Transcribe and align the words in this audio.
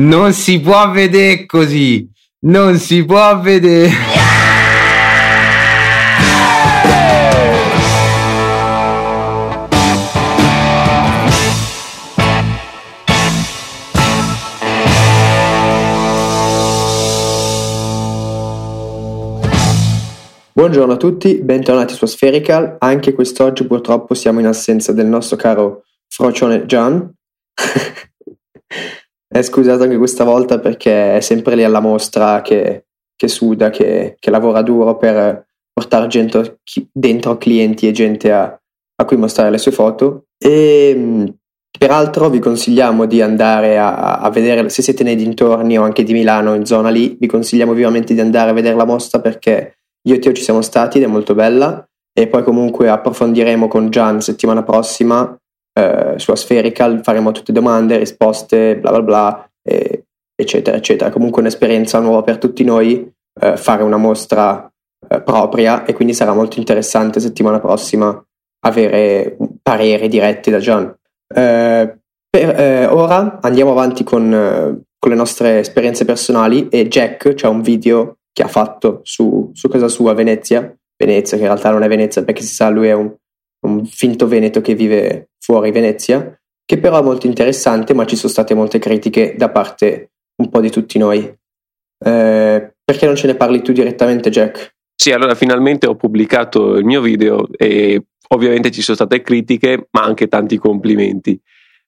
Non 0.00 0.32
si 0.32 0.60
può 0.60 0.92
vedere 0.92 1.44
così. 1.44 2.08
Non 2.42 2.76
si 2.76 3.04
può 3.04 3.40
vedere. 3.40 3.90
Buongiorno 20.52 20.92
a 20.92 20.96
tutti, 20.96 21.42
bentornati 21.42 21.94
su 21.94 22.06
Spherical. 22.06 22.76
Anche 22.78 23.12
quest'oggi 23.12 23.66
purtroppo 23.66 24.14
siamo 24.14 24.38
in 24.38 24.46
assenza 24.46 24.92
del 24.92 25.06
nostro 25.06 25.36
caro 25.36 25.82
Frocione 26.06 26.66
Gian. 26.66 27.12
È 29.28 29.42
scusato 29.42 29.82
anche 29.82 29.98
questa 29.98 30.24
volta 30.24 30.58
perché 30.58 31.16
è 31.16 31.20
sempre 31.20 31.54
lì 31.54 31.62
alla 31.62 31.80
mostra 31.80 32.40
che, 32.40 32.86
che 33.14 33.28
suda, 33.28 33.68
che, 33.68 34.16
che, 34.18 34.30
lavora 34.30 34.62
duro 34.62 34.96
per 34.96 35.46
portare 35.70 36.06
gente 36.06 36.60
dentro 36.90 37.36
clienti 37.36 37.86
e 37.86 37.92
gente 37.92 38.32
a, 38.32 38.58
a 38.96 39.04
cui 39.04 39.16
mostrare 39.18 39.50
le 39.50 39.58
sue 39.58 39.72
foto. 39.72 40.24
E 40.42 41.34
peraltro 41.78 42.30
vi 42.30 42.38
consigliamo 42.38 43.04
di 43.04 43.20
andare 43.20 43.78
a, 43.78 44.18
a, 44.18 44.30
vedere, 44.30 44.70
se 44.70 44.82
siete 44.82 45.04
nei 45.04 45.14
dintorni 45.14 45.78
o 45.78 45.82
anche 45.82 46.02
di 46.02 46.14
Milano, 46.14 46.54
in 46.54 46.64
zona 46.64 46.88
lì, 46.88 47.16
vi 47.20 47.26
consigliamo 47.26 47.74
vivamente 47.74 48.14
di 48.14 48.20
andare 48.20 48.50
a 48.50 48.54
vedere 48.54 48.76
la 48.76 48.86
mostra 48.86 49.20
perché 49.20 49.76
io 50.08 50.14
e 50.14 50.18
Teo 50.18 50.32
ci 50.32 50.42
siamo 50.42 50.62
stati 50.62 50.96
ed 50.96 51.04
è 51.04 51.06
molto 51.06 51.34
bella 51.34 51.86
e 52.18 52.26
poi 52.28 52.42
comunque 52.42 52.88
approfondiremo 52.88 53.68
con 53.68 53.90
Gian 53.90 54.22
settimana 54.22 54.62
prossima 54.62 55.38
eh, 55.78 56.14
sulla 56.16 56.36
Spherical, 56.36 57.02
faremo 57.04 57.30
tutte 57.30 57.52
domande, 57.52 57.98
risposte, 57.98 58.76
bla 58.76 58.90
bla 58.90 59.02
bla, 59.02 59.50
e, 59.62 60.06
eccetera, 60.34 60.76
eccetera. 60.76 61.10
Comunque 61.10 61.40
un'esperienza 61.40 62.00
nuova 62.00 62.22
per 62.22 62.38
tutti 62.38 62.64
noi, 62.64 63.08
eh, 63.40 63.56
fare 63.56 63.84
una 63.84 63.96
mostra 63.96 64.70
eh, 65.08 65.20
propria 65.22 65.84
e 65.84 65.92
quindi 65.92 66.14
sarà 66.14 66.34
molto 66.34 66.58
interessante 66.58 67.20
settimana 67.20 67.60
prossima 67.60 68.20
avere 68.66 69.36
pareri 69.62 70.08
diretti 70.08 70.50
da 70.50 70.58
Gian. 70.58 70.92
Eh, 71.32 71.98
per, 72.28 72.60
eh, 72.60 72.86
ora 72.86 73.38
andiamo 73.40 73.70
avanti 73.70 74.02
con, 74.02 74.32
eh, 74.32 74.82
con 74.98 75.10
le 75.10 75.16
nostre 75.16 75.60
esperienze 75.60 76.04
personali 76.04 76.68
e 76.68 76.88
Jack 76.88 77.34
c'è 77.34 77.46
un 77.46 77.62
video 77.62 78.16
che 78.32 78.42
ha 78.42 78.48
fatto 78.48 79.00
su, 79.04 79.50
su 79.54 79.68
casa 79.68 79.88
sua 79.88 80.10
a 80.10 80.14
Venezia, 80.14 80.74
Venezia 80.96 81.36
che 81.36 81.44
in 81.44 81.48
realtà 81.48 81.70
non 81.70 81.84
è 81.84 81.88
Venezia 81.88 82.24
perché 82.24 82.42
si 82.42 82.52
sa 82.52 82.68
lui 82.68 82.88
è 82.88 82.92
un, 82.92 83.14
un 83.68 83.86
finto 83.86 84.26
veneto 84.26 84.60
che 84.60 84.74
vive 84.74 85.30
fuori 85.38 85.70
Venezia, 85.70 86.38
che 86.64 86.78
però 86.78 87.00
è 87.00 87.02
molto 87.02 87.26
interessante 87.26 87.94
ma 87.94 88.04
ci 88.04 88.16
sono 88.16 88.32
state 88.32 88.54
molte 88.54 88.78
critiche 88.78 89.34
da 89.36 89.50
parte 89.50 90.10
un 90.36 90.48
po' 90.48 90.60
di 90.60 90.70
tutti 90.70 90.98
noi. 90.98 91.32
Eh, 92.04 92.72
perché 92.84 93.06
non 93.06 93.16
ce 93.16 93.26
ne 93.26 93.34
parli 93.34 93.62
tu 93.62 93.72
direttamente 93.72 94.30
Jack? 94.30 94.76
Sì, 94.94 95.12
allora 95.12 95.34
finalmente 95.34 95.86
ho 95.86 95.94
pubblicato 95.94 96.76
il 96.76 96.84
mio 96.84 97.00
video 97.00 97.48
e 97.56 98.02
ovviamente 98.28 98.70
ci 98.70 98.82
sono 98.82 98.96
state 98.96 99.22
critiche 99.22 99.88
ma 99.92 100.02
anche 100.02 100.28
tanti 100.28 100.58
complimenti. 100.58 101.40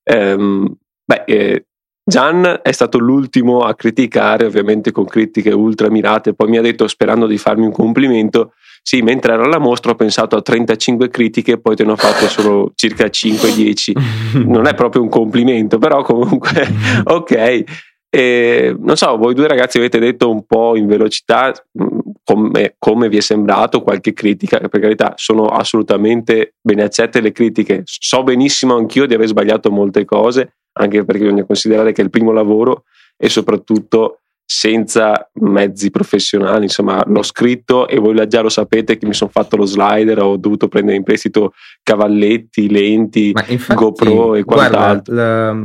Um, 0.05 0.77
beh, 1.05 1.25
eh, 1.27 1.67
Gian 2.05 2.61
è 2.63 2.73
stato 2.73 2.99
l'ultimo 2.99 3.61
a 3.61 3.75
criticare, 3.75 4.45
ovviamente 4.45 4.91
con 4.91 5.05
critiche 5.05 5.53
ultra 5.53 5.91
mirate, 5.91 6.35
poi 6.35 6.49
mi 6.49 6.59
ha 6.59 6.63
detto 6.63 6.89
sperando 6.89 7.27
di 7.27 7.39
farmi 7.39 7.67
un 7.67 7.73
complimento, 7.73 8.55
sì, 8.83 9.03
mentre 9.03 9.35
ero 9.35 9.45
alla 9.45 9.59
mostra 9.59 9.93
ho 9.93 9.95
pensato 9.95 10.37
a 10.37 10.43
35 10.43 11.09
critiche, 11.11 11.61
poi 11.61 11.77
te 11.77 11.85
ne 11.85 11.93
ho 11.93 11.97
fatto 11.97 12.27
solo 12.29 12.73
circa 12.75 13.07
5-10. 13.07 13.93
Non 14.47 14.67
è 14.67 14.75
proprio 14.75 15.03
un 15.03 15.09
complimento, 15.09 15.79
però 15.79 16.03
comunque 16.03 16.67
ok. 17.05 17.65
E, 18.13 18.75
non 18.77 18.97
so, 18.97 19.17
voi 19.17 19.35
due 19.35 19.47
ragazzi 19.47 19.79
avete 19.79 20.01
detto 20.01 20.29
un 20.31 20.45
po' 20.45 20.77
in 20.77 20.87
velocità 20.89 21.53
mm, 21.81 21.99
come, 22.25 22.75
come, 22.77 23.09
vi 23.09 23.19
è 23.19 23.21
sembrato 23.21 23.83
qualche 23.83 24.13
critica, 24.13 24.59
per 24.59 24.81
carità 24.81 25.13
sono 25.17 25.47
assolutamente 25.47 26.55
ben 26.61 26.81
accette 26.81 27.21
le 27.21 27.31
critiche, 27.31 27.83
so 27.85 28.25
benissimo 28.25 28.75
anch'io 28.75 29.07
di 29.07 29.15
aver 29.15 29.29
sbagliato 29.29 29.71
molte 29.71 30.05
cose, 30.05 30.57
anche 30.73 31.05
perché 31.05 31.23
bisogna 31.23 31.45
considerare 31.45 31.93
che 31.93 32.01
è 32.01 32.05
il 32.05 32.11
primo 32.11 32.33
lavoro 32.33 32.85
e 33.17 33.29
soprattutto 33.29 34.23
senza 34.53 35.31
mezzi 35.35 35.93
professionali, 35.93 36.65
insomma 36.65 37.01
l'ho 37.07 37.23
scritto 37.23 37.87
e 37.87 38.01
voi 38.01 38.27
già 38.27 38.41
lo 38.41 38.49
sapete 38.49 38.97
che 38.97 39.07
mi 39.07 39.15
sono 39.15 39.31
fatto 39.33 39.55
lo 39.55 39.65
slider, 39.65 40.21
ho 40.21 40.37
dovuto 40.37 40.67
prendere 40.67 40.97
in 40.97 41.05
prestito 41.05 41.53
cavalletti, 41.85 42.69
lenti, 42.69 43.33
infatti, 43.47 43.75
GoPro 43.75 44.35
e 44.35 44.43
quant'altro. 44.43 45.15
Guarda, 45.15 45.57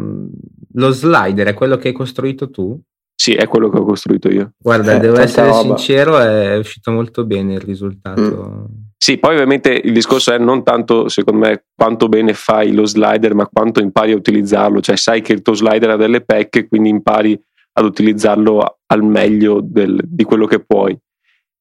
lo 0.73 0.89
slider 0.91 1.47
è 1.47 1.53
quello 1.55 1.77
che 1.77 1.87
hai 1.87 1.93
costruito 1.95 2.51
tu? 2.51 2.79
Sì, 3.15 3.33
è 3.33 3.47
quello 3.47 3.69
che 3.69 3.79
ho 3.79 3.85
costruito 3.85 4.29
io. 4.29 4.51
Guarda, 4.55 4.97
eh, 4.97 4.99
devo 4.99 5.19
essere 5.19 5.47
roba. 5.47 5.61
sincero, 5.61 6.19
è 6.19 6.55
uscito 6.55 6.91
molto 6.91 7.25
bene 7.25 7.55
il 7.55 7.61
risultato. 7.61 8.21
Mm. 8.21 8.65
Sì, 8.95 9.17
poi 9.17 9.33
ovviamente 9.33 9.81
il 9.83 9.93
discorso 9.93 10.31
è 10.31 10.37
non 10.37 10.63
tanto, 10.63 11.09
secondo 11.09 11.47
me, 11.47 11.65
quanto 11.75 12.07
bene 12.07 12.33
fai 12.35 12.71
lo 12.71 12.85
slider, 12.85 13.33
ma 13.33 13.47
quanto 13.47 13.79
impari 13.79 14.11
a 14.11 14.15
utilizzarlo. 14.15 14.79
Cioè, 14.79 14.95
sai 14.95 15.21
che 15.21 15.33
il 15.33 15.41
tuo 15.41 15.55
slider 15.55 15.89
ha 15.89 15.95
delle 15.95 16.21
pecche, 16.21 16.67
quindi 16.67 16.89
impari 16.89 17.41
ad 17.77 17.85
utilizzarlo 17.85 18.74
al 18.87 19.03
meglio 19.03 19.59
del, 19.61 19.99
di 20.03 20.23
quello 20.23 20.45
che 20.45 20.63
puoi. 20.63 20.97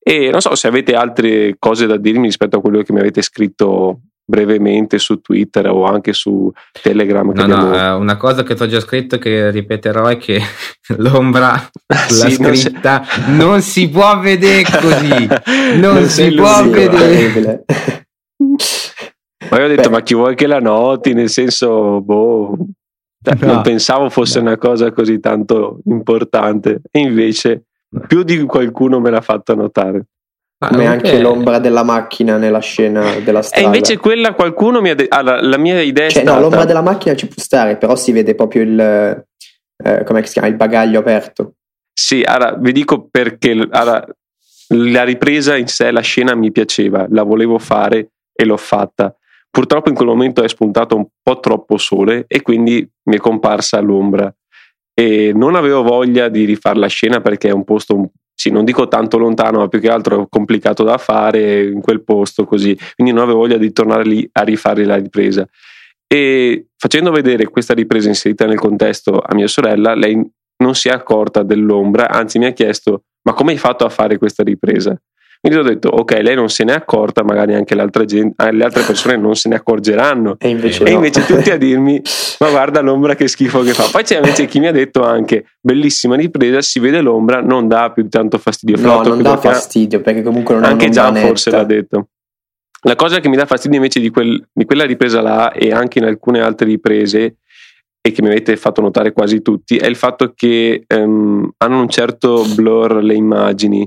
E 0.07 0.31
non 0.31 0.41
so 0.41 0.55
se 0.55 0.69
avete 0.69 0.95
altre 0.95 1.57
cose 1.59 1.87
da 1.87 1.97
dirmi 1.97 2.27
rispetto 2.27 2.59
a 2.59 2.61
quello 2.61 2.83
che 2.83 2.93
mi 2.93 3.01
avete 3.01 3.23
scritto 3.23 4.01
brevemente 4.27 4.99
su 4.99 5.21
Twitter 5.21 5.69
o 5.69 5.84
anche 5.84 6.13
su 6.13 6.51
Telegram. 6.83 7.31
No, 7.33 7.43
abbiamo... 7.43 7.69
no, 7.69 7.77
eh, 7.77 7.91
una 7.93 8.17
cosa 8.17 8.43
che 8.43 8.55
ti 8.55 8.63
ho 8.63 8.67
già 8.67 8.81
scritto 8.81 9.19
che 9.19 9.51
ripeterò 9.51 10.07
è 10.07 10.17
che 10.17 10.41
l'ombra 10.99 11.71
sulla 12.09 12.29
sì, 12.29 12.34
scritta 12.34 13.05
non, 13.29 13.31
si... 13.31 13.31
non, 13.37 13.61
si... 13.61 13.89
può 13.89 14.19
vedere 14.19 14.63
così, 14.63 15.29
non, 15.79 15.95
non 15.95 16.09
si 16.09 16.31
può 16.33 16.69
vedere. 16.69 17.65
Ma 19.51 19.59
io 19.59 19.65
ho 19.65 19.69
detto, 19.69 19.89
Beh. 19.89 19.95
ma 19.95 20.03
chi 20.03 20.15
vuoi 20.15 20.34
che 20.34 20.47
la 20.47 20.61
noti? 20.61 21.13
Nel 21.13 21.29
senso, 21.29 22.01
boh, 22.01 22.57
cioè, 23.25 23.47
no. 23.47 23.53
non 23.55 23.62
pensavo 23.62 24.11
fosse 24.11 24.41
no. 24.41 24.47
una 24.47 24.59
cosa 24.59 24.93
così 24.93 25.19
tanto 25.19 25.81
importante, 25.87 26.83
e 26.91 27.01
invece 27.01 27.65
più 28.07 28.23
di 28.23 28.43
qualcuno 28.45 29.01
me 29.01 29.11
l'ha 29.11 29.21
fatto 29.21 29.55
notare. 29.55 30.07
Come 30.59 30.87
anche 30.87 31.21
l'ombra 31.21 31.59
della 31.59 31.83
macchina 31.83 32.39
nella 32.39 32.61
scena 32.61 33.19
della 33.19 33.43
strada. 33.43 33.63
E 33.63 33.67
invece 33.67 33.99
quella 33.99 34.33
qualcuno 34.33 34.81
mi 34.81 34.89
ha 34.89 34.95
detto. 34.95 35.15
Allora, 35.15 35.43
la 35.43 35.59
mia 35.59 35.81
idea 35.83 36.07
è 36.07 36.11
cioè, 36.11 36.23
stata... 36.23 36.37
No, 36.37 36.43
l'ombra 36.43 36.65
della 36.65 36.81
macchina 36.81 37.15
ci 37.15 37.27
può 37.27 37.43
stare, 37.43 37.77
però 37.77 37.97
si 37.97 38.13
vede 38.13 38.34
proprio 38.34 38.63
il. 38.63 39.27
Eh, 39.77 40.05
come 40.05 40.25
si 40.25 40.33
chiama? 40.33 40.49
Il 40.49 40.55
bagaglio 40.55 41.01
aperto. 41.01 41.57
Sì, 41.93 42.23
allora 42.23 42.55
vi 42.55 42.73
dico 42.73 43.09
perché. 43.11 43.51
Allora, 43.71 44.07
la 44.69 45.05
ripresa 45.05 45.57
in 45.57 45.67
sé, 45.67 45.91
la 45.91 46.01
scena 46.01 46.34
mi 46.34 46.51
piaceva, 46.51 47.07
la 47.11 47.25
volevo 47.25 47.59
fare 47.59 48.13
e 48.33 48.45
l'ho 48.47 48.57
fatta. 48.57 49.15
Purtroppo 49.54 49.88
in 49.88 49.94
quel 49.94 50.09
momento 50.09 50.42
è 50.42 50.48
spuntato 50.48 50.97
un 50.97 51.06
po' 51.22 51.38
troppo 51.38 51.76
sole 51.76 52.25
e 52.26 52.42
quindi 52.42 52.84
mi 53.04 53.15
è 53.15 53.19
comparsa 53.20 53.78
l'ombra. 53.78 54.34
E 54.92 55.31
non 55.32 55.54
avevo 55.54 55.84
voglia 55.84 56.28
di 56.28 56.44
rifare 56.44 56.76
la 56.76 56.88
scena 56.88 57.20
perché 57.20 57.50
è 57.50 57.53
un 57.53 57.62
posto 57.62 58.10
sì, 58.34 58.50
non 58.50 58.65
dico 58.65 58.88
tanto 58.88 59.16
lontano, 59.16 59.60
ma 59.60 59.69
più 59.69 59.78
che 59.78 59.88
altro 59.88 60.26
complicato 60.28 60.82
da 60.82 60.98
fare 60.98 61.66
in 61.66 61.81
quel 61.81 62.03
posto 62.03 62.44
così, 62.44 62.76
quindi 62.97 63.12
non 63.12 63.22
avevo 63.22 63.38
voglia 63.38 63.56
di 63.56 63.70
tornare 63.70 64.03
lì 64.03 64.28
a 64.32 64.42
rifare 64.42 64.84
la 64.84 64.97
ripresa. 64.97 65.47
E 66.12 66.66
facendo 66.76 67.12
vedere 67.12 67.47
questa 67.47 67.75
ripresa 67.75 68.09
inserita 68.09 68.47
nel 68.47 68.59
contesto 68.59 69.21
a 69.21 69.36
mia 69.36 69.47
sorella, 69.47 69.94
lei 69.94 70.21
non 70.65 70.75
si 70.75 70.88
è 70.88 70.91
accorta 70.91 71.44
dell'ombra, 71.44 72.10
anzi 72.10 72.41
mi 72.41 72.47
ha 72.47 72.53
chiesto: 72.53 73.04
Ma 73.22 73.34
come 73.34 73.53
hai 73.53 73.59
fatto 73.59 73.84
a 73.84 73.88
fare 73.88 74.19
questa 74.19 74.42
ripresa? 74.42 75.00
Quindi 75.44 75.60
ho 75.60 75.62
detto, 75.62 75.91
ok, 75.91 76.21
lei 76.22 76.34
non 76.34 76.49
se 76.49 76.65
ne 76.65 76.72
è 76.72 76.75
accorta, 76.75 77.22
magari 77.22 77.53
anche 77.53 77.77
gente, 78.06 78.43
eh, 78.43 78.50
le 78.50 78.65
altre 78.65 78.82
persone 78.82 79.19
non 79.19 79.34
se 79.34 79.50
ne 79.50 79.56
accorgeranno. 79.56 80.37
E 80.38 80.49
invece, 80.49 80.84
e 80.84 80.93
invece 80.93 81.27
tutti 81.27 81.50
a 81.50 81.59
dirmi, 81.59 82.00
ma 82.41 82.49
guarda 82.49 82.81
l'ombra 82.81 83.15
che 83.15 83.28
schifo 83.28 83.60
che 83.60 83.75
fa. 83.75 83.87
Poi 83.93 84.04
c'è 84.04 84.16
invece 84.16 84.47
chi 84.47 84.59
mi 84.59 84.69
ha 84.69 84.72
detto 84.72 85.03
anche, 85.03 85.44
bellissima 85.60 86.16
ripresa, 86.16 86.63
si 86.63 86.80
vede 86.80 87.03
l'ombra, 87.03 87.42
non 87.42 87.69
dà 87.69 87.92
più 87.92 88.09
tanto 88.09 88.39
fastidio. 88.39 88.80
No, 88.80 89.03
non 89.03 89.21
dà 89.21 89.36
fastidio 89.36 90.01
perché 90.01 90.22
comunque 90.22 90.54
non 90.54 90.65
Anche 90.65 90.89
Gian 90.89 91.15
forse 91.16 91.51
l'ha 91.51 91.65
detto. 91.65 92.09
La 92.80 92.97
cosa 92.97 93.21
che 93.21 93.28
mi 93.28 93.36
dà 93.36 93.45
fastidio 93.45 93.77
invece 93.77 94.01
di, 94.01 94.09
quel, 94.09 94.42
di 94.51 94.65
quella 94.65 94.86
ripresa 94.86 95.21
là 95.21 95.53
e 95.53 95.72
anche 95.72 95.98
in 95.98 96.07
alcune 96.07 96.41
altre 96.41 96.66
riprese 96.66 97.36
e 98.01 98.13
che 98.13 98.22
mi 98.22 98.28
avete 98.28 98.57
fatto 98.57 98.80
notare 98.80 99.13
quasi 99.13 99.42
tutti 99.42 99.77
è 99.77 99.86
il 99.86 99.97
fatto 99.97 100.33
che 100.34 100.84
um, 100.89 101.51
hanno 101.59 101.80
un 101.80 101.89
certo 101.91 102.47
blur 102.54 103.04
le 103.04 103.15
immagini 103.15 103.86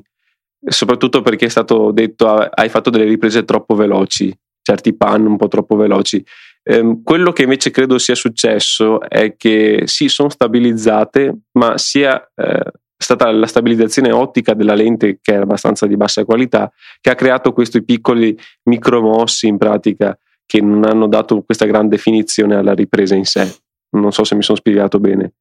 soprattutto 0.65 1.21
perché 1.21 1.45
è 1.45 1.49
stato 1.49 1.91
detto 1.91 2.27
hai 2.27 2.69
fatto 2.69 2.89
delle 2.89 3.05
riprese 3.05 3.45
troppo 3.45 3.75
veloci, 3.75 4.35
certi 4.61 4.95
pan 4.95 5.25
un 5.25 5.37
po' 5.37 5.47
troppo 5.47 5.75
veloci. 5.75 6.23
Ehm, 6.63 7.01
quello 7.03 7.31
che 7.31 7.43
invece 7.43 7.71
credo 7.71 7.97
sia 7.97 8.15
successo 8.15 8.99
è 9.01 9.35
che 9.37 9.83
sì, 9.85 10.09
sono 10.09 10.29
stabilizzate, 10.29 11.33
ma 11.53 11.77
sia 11.77 12.21
eh, 12.35 12.71
stata 12.97 13.31
la 13.31 13.47
stabilizzazione 13.47 14.11
ottica 14.11 14.53
della 14.53 14.73
lente, 14.73 15.19
che 15.21 15.33
era 15.33 15.43
abbastanza 15.43 15.85
di 15.85 15.95
bassa 15.95 16.25
qualità, 16.25 16.71
che 16.99 17.09
ha 17.09 17.15
creato 17.15 17.53
questi 17.53 17.83
piccoli 17.83 18.37
micromossi 18.63 19.47
in 19.47 19.57
pratica 19.57 20.17
che 20.45 20.61
non 20.61 20.85
hanno 20.85 21.07
dato 21.07 21.41
questa 21.43 21.65
grande 21.65 21.95
definizione 21.95 22.55
alla 22.55 22.73
ripresa 22.73 23.15
in 23.15 23.25
sé. 23.25 23.53
Non 23.91 24.11
so 24.11 24.23
se 24.23 24.35
mi 24.35 24.41
sono 24.41 24.57
spiegato 24.57 24.99
bene. 24.99 25.33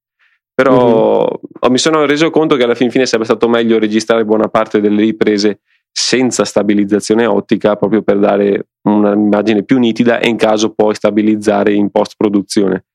Però 0.56 1.18
mm-hmm. 1.18 1.70
mi 1.70 1.76
sono 1.76 2.06
reso 2.06 2.30
conto 2.30 2.56
che 2.56 2.64
alla 2.64 2.74
fin 2.74 2.90
fine 2.90 3.04
sarebbe 3.04 3.26
stato 3.26 3.46
meglio 3.46 3.78
registrare 3.78 4.24
buona 4.24 4.48
parte 4.48 4.80
delle 4.80 5.02
riprese 5.02 5.60
senza 5.92 6.46
stabilizzazione 6.46 7.26
ottica 7.26 7.76
proprio 7.76 8.00
per 8.00 8.18
dare 8.18 8.68
un'immagine 8.88 9.64
più 9.64 9.78
nitida 9.78 10.18
e 10.18 10.30
in 10.30 10.36
caso 10.36 10.72
poi 10.72 10.94
stabilizzare 10.94 11.74
in 11.74 11.90
post 11.90 12.14
produzione. 12.16 12.86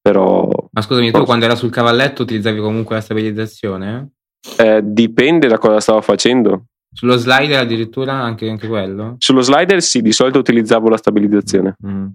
Però, 0.00 0.48
Ma 0.72 0.82
scusami, 0.82 1.12
tu 1.12 1.24
quando 1.24 1.44
era 1.44 1.54
sul 1.54 1.70
cavalletto 1.70 2.22
utilizzavi 2.22 2.58
comunque 2.58 2.96
la 2.96 3.00
stabilizzazione? 3.00 4.10
Eh, 4.58 4.80
dipende 4.82 5.46
da 5.46 5.58
cosa 5.58 5.78
stavo 5.78 6.00
facendo. 6.00 6.64
Sullo 6.92 7.16
slider 7.16 7.60
addirittura 7.60 8.12
anche, 8.12 8.48
anche 8.50 8.66
quello? 8.66 9.14
Sullo 9.18 9.40
slider 9.40 9.80
sì, 9.80 10.02
di 10.02 10.12
solito 10.12 10.38
utilizzavo 10.38 10.88
la 10.88 10.96
stabilizzazione. 10.96 11.76
Mm. 11.86 12.06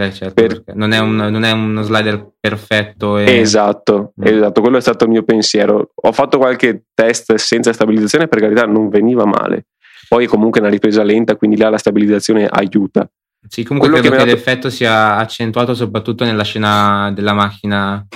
Eh, 0.00 0.14
certo, 0.14 0.32
per... 0.32 0.62
non, 0.74 0.92
è 0.92 0.98
un, 0.98 1.14
non, 1.14 1.44
è 1.44 1.50
uno 1.50 1.82
slider 1.82 2.32
perfetto. 2.40 3.18
E... 3.18 3.40
Esatto, 3.40 4.14
mm. 4.18 4.26
esatto, 4.26 4.62
quello 4.62 4.78
è 4.78 4.80
stato 4.80 5.04
il 5.04 5.10
mio 5.10 5.22
pensiero. 5.24 5.90
Ho 5.94 6.12
fatto 6.12 6.38
qualche 6.38 6.84
test 6.94 7.34
senza 7.34 7.72
stabilizzazione, 7.74 8.26
per 8.26 8.40
carità 8.40 8.64
non 8.64 8.88
veniva 8.88 9.26
male. 9.26 9.66
Poi 10.08 10.26
comunque 10.26 10.60
è 10.60 10.62
una 10.62 10.72
ripresa 10.72 11.02
lenta, 11.02 11.36
quindi 11.36 11.58
là 11.58 11.68
la 11.68 11.76
stabilizzazione 11.76 12.46
aiuta. 12.46 13.06
Sì, 13.46 13.62
comunque 13.62 13.90
quello 13.90 14.02
credo 14.02 14.22
che, 14.22 14.30
che 14.30 14.36
l'effetto 14.36 14.70
sia 14.70 15.16
accentuato 15.16 15.74
soprattutto 15.74 16.24
nella 16.24 16.44
scena 16.44 17.12
della 17.12 17.34
macchina 17.34 18.06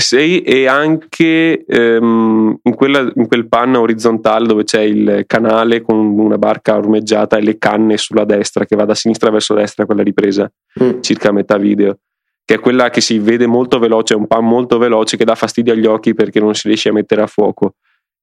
sì, 0.00 0.42
e 0.42 0.68
anche 0.68 1.64
um, 1.66 2.56
in, 2.62 2.74
quella, 2.76 3.10
in, 3.16 3.26
quel 3.26 3.48
pan 3.48 3.74
orizzontale 3.74 4.46
dove 4.46 4.62
c'è 4.62 4.82
il 4.82 5.24
canale 5.26 5.82
con 5.82 5.96
una 5.96 6.38
barca 6.38 6.76
ormeggiata 6.76 7.36
e 7.36 7.42
le 7.42 7.58
canne 7.58 7.96
sulla 7.96 8.24
destra 8.24 8.64
che 8.64 8.76
va 8.76 8.84
da 8.84 8.94
sinistra 8.94 9.28
verso 9.30 9.54
destra, 9.54 9.86
quella 9.86 10.04
ripresa 10.04 10.48
mm. 10.80 11.00
circa 11.00 11.30
a 11.30 11.32
metà 11.32 11.56
video, 11.56 11.98
che 12.44 12.54
è 12.54 12.60
quella 12.60 12.90
che 12.90 13.00
si 13.00 13.18
vede 13.18 13.48
molto 13.48 13.80
veloce, 13.80 14.14
è 14.14 14.16
un 14.16 14.28
pan 14.28 14.44
molto 14.44 14.78
veloce 14.78 15.16
che 15.16 15.24
dà 15.24 15.34
fastidio 15.34 15.72
agli 15.72 15.86
occhi 15.86 16.14
perché 16.14 16.38
non 16.38 16.54
si 16.54 16.68
riesce 16.68 16.90
a 16.90 16.92
mettere 16.92 17.22
a 17.22 17.26
fuoco. 17.26 17.74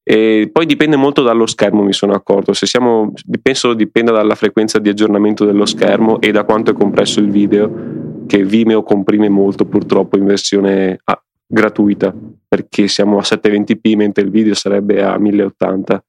E 0.02 0.50
poi 0.54 0.66
dipende 0.66 0.96
molto 0.96 1.24
dallo 1.24 1.46
schermo, 1.46 1.84
mi 1.84 1.92
sono 1.92 2.14
accorto. 2.14 2.54
Se 2.54 2.66
siamo, 2.66 3.12
penso 3.42 3.74
dipenda 3.74 4.14
dalla 4.14 4.36
frequenza 4.36 4.80
di 4.80 4.88
aggiornamento 4.88 5.44
dello 5.44 5.66
schermo 5.66 6.22
e 6.22 6.32
da 6.32 6.46
quanto 6.46 6.72
è 6.72 6.74
compresso 6.74 7.20
il 7.20 7.30
video, 7.30 8.24
che 8.28 8.46
Vimeo 8.46 8.82
comprime 8.82 9.28
molto 9.28 9.66
purtroppo 9.66 10.18
in 10.18 10.24
versione 10.24 11.00
gratuita 11.48 12.14
perché 12.48 12.88
siamo 12.88 13.18
a 13.18 13.22
720p 13.22 13.96
mentre 13.96 14.24
il 14.24 14.32
video 14.32 14.54
sarebbe 14.54 15.04
a 15.04 15.18
1080 15.18 16.04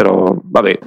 però 0.00 0.34
vabbè. 0.42 0.78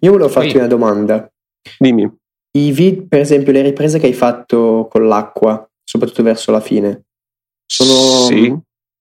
Io 0.00 0.10
volevo 0.10 0.28
farti 0.28 0.50
sì. 0.50 0.56
una 0.56 0.66
domanda. 0.66 1.30
Dimmi. 1.78 2.10
I 2.56 2.72
vid 2.72 3.08
per 3.08 3.20
esempio 3.20 3.52
le 3.52 3.62
riprese 3.62 3.98
che 3.98 4.06
hai 4.06 4.14
fatto 4.14 4.88
con 4.90 5.06
l'acqua 5.06 5.68
soprattutto 5.84 6.22
verso 6.22 6.50
la 6.50 6.60
fine 6.60 7.04
sono, 7.66 8.26
sì. 8.26 8.56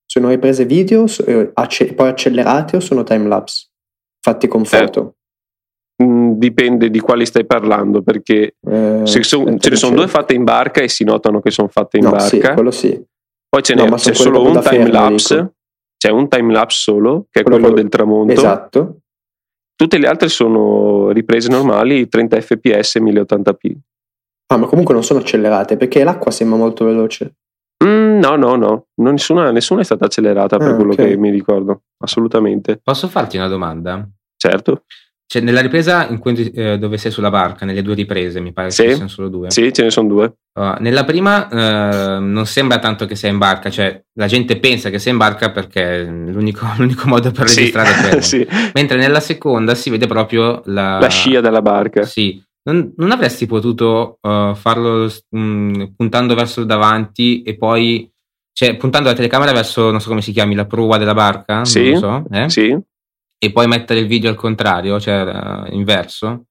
sono 0.06 0.30
riprese 0.30 0.66
video 0.66 1.06
eh, 1.26 1.52
poi 1.96 2.08
accelerate 2.10 2.76
o 2.76 2.80
sono 2.80 3.04
time 3.04 3.28
lapse 3.28 3.68
fatti 4.20 4.48
con 4.48 4.66
foto? 4.66 5.16
eh, 5.96 6.06
dipende 6.36 6.90
di 6.90 7.00
quali 7.00 7.26
stai 7.26 7.46
parlando 7.46 8.02
perché 8.02 8.56
eh, 8.68 9.02
se 9.04 9.24
son, 9.24 9.58
ce 9.60 9.70
ne 9.70 9.76
sono 9.78 9.96
due 9.96 10.08
fatte 10.08 10.34
in 10.34 10.44
barca 10.44 10.81
e 10.81 10.90
si 10.90 11.04
notano 11.04 11.40
che 11.40 11.52
sono 11.52 11.70
fatte 11.70 11.98
in 11.98 12.04
no, 12.04 12.12
barca. 12.12 12.28
sì, 12.28 12.40
quello 12.40 12.72
sì 12.72 13.04
poi 13.56 13.63
ce 13.63 13.74
no, 13.74 13.96
c'è 13.96 14.13
solo 14.13 14.42
un 14.42 14.60
time 14.62 14.92
lapse, 14.92 15.54
c'è 15.96 16.10
un 16.10 16.28
time 16.28 16.52
lapse 16.52 16.78
solo, 16.78 17.28
che 17.31 17.40
è 17.40 17.44
quello, 17.44 17.60
quello 17.60 17.75
del 17.75 17.88
tramonto. 17.88 18.34
Esatto. 18.34 18.98
Tutte 19.74 19.98
le 19.98 20.07
altre 20.07 20.28
sono 20.28 21.12
riprese 21.12 21.50
normali, 21.50 22.10
30 22.10 22.42
fps 22.42 22.98
1080p. 22.98 23.75
Ah, 24.48 24.57
ma 24.57 24.66
comunque 24.66 24.94
non 24.94 25.06
sono 25.06 25.19
accelerate 25.19 25.78
perché 25.78 26.04
l'acqua 26.04 26.31
sembra 26.31 26.57
molto 26.57 26.84
veloce. 26.84 27.36
Mm, 27.86 28.19
no, 28.19 28.36
no, 28.36 28.56
no, 28.56 28.88
nessuna, 28.96 29.52
nessuna, 29.52 29.80
è 29.80 29.86
stata 29.86 30.04
accelerata 30.04 30.57
per 30.57 30.72
ah, 30.72 30.75
quello 30.75 30.92
okay. 30.92 31.12
che 31.12 31.18
mi 31.18 31.30
ricordo, 31.30 31.84
assolutamente. 32.00 32.81
Posso 32.84 33.07
farti 33.07 33.38
una 33.38 33.48
domanda? 33.48 34.06
Certo. 34.36 34.84
Cioè, 35.27 35.42
nella 35.42 35.62
ripresa 35.62 36.07
in 36.07 36.19
cui, 36.19 36.51
eh, 36.51 36.77
dove 36.77 36.98
sei 36.98 37.10
sulla 37.10 37.31
barca, 37.31 37.66
nelle 37.66 37.81
due 37.81 37.95
riprese, 37.95 38.39
mi 38.39 38.54
pare 38.54 38.69
sì. 38.69 38.83
che 38.83 38.94
siano 38.94 39.10
solo 39.10 39.27
due. 39.27 39.50
Sì, 39.50 39.74
ce 39.74 39.83
ne 39.83 39.89
sono 39.89 40.07
due. 40.07 40.33
Uh, 40.54 40.75
nella 40.80 41.04
prima 41.04 41.48
uh, 41.50 42.22
non 42.24 42.45
sembra 42.45 42.77
tanto 42.77 43.07
che 43.07 43.16
sia 43.16 43.30
in 43.30 43.39
barca, 43.39 43.72
cioè 43.72 44.00
la 44.13 44.27
gente 44.27 44.60
pensa 44.60 44.89
che 44.92 45.00
sia 45.00 45.12
in 45.12 45.18
barca 45.18 45.50
perché 45.51 46.04
l'unico, 46.04 46.68
l'unico 46.77 47.07
modo 47.07 47.31
per 47.31 47.48
registrare 47.48 47.88
sì. 47.88 47.94
è 47.94 48.01
quello. 48.01 48.22
sì. 48.22 48.48
Mentre 48.75 48.98
nella 48.98 49.19
seconda 49.19 49.74
si 49.74 49.89
vede 49.89 50.06
proprio 50.06 50.62
la, 50.66 51.00
la 51.00 51.10
scia 51.10 51.42
della 51.42 51.62
barca. 51.62 52.04
Sì. 52.04 52.42
Non, 52.68 52.94
non 52.98 53.12
avresti 53.12 53.48
potuto 53.48 54.19
uh, 54.21 54.54
farlo 54.54 55.12
um, 55.31 55.92
puntando 55.95 56.36
verso 56.36 56.63
davanti 56.63 57.42
e 57.42 57.57
poi, 57.57 58.10
cioè 58.54 58.78
puntando 58.78 59.10
la 59.10 59.16
telecamera 59.16 59.51
verso, 59.51 59.89
non 59.89 60.00
so 60.00 60.10
come 60.10 60.21
si 60.21 60.31
chiami, 60.31 60.56
la 60.56 60.66
prua 60.66 60.98
della 60.98 61.13
barca? 61.16 61.66
Sì. 61.66 61.92
Non 61.92 62.00
so, 62.00 62.24
eh? 62.31 62.50
sì 62.50 62.80
e 63.38 63.52
poi 63.52 63.68
mettere 63.68 64.00
il 64.00 64.08
video 64.08 64.30
al 64.30 64.36
contrario, 64.36 65.00
cioè 65.00 65.24
uh, 65.24 65.74
inverso? 65.74 66.46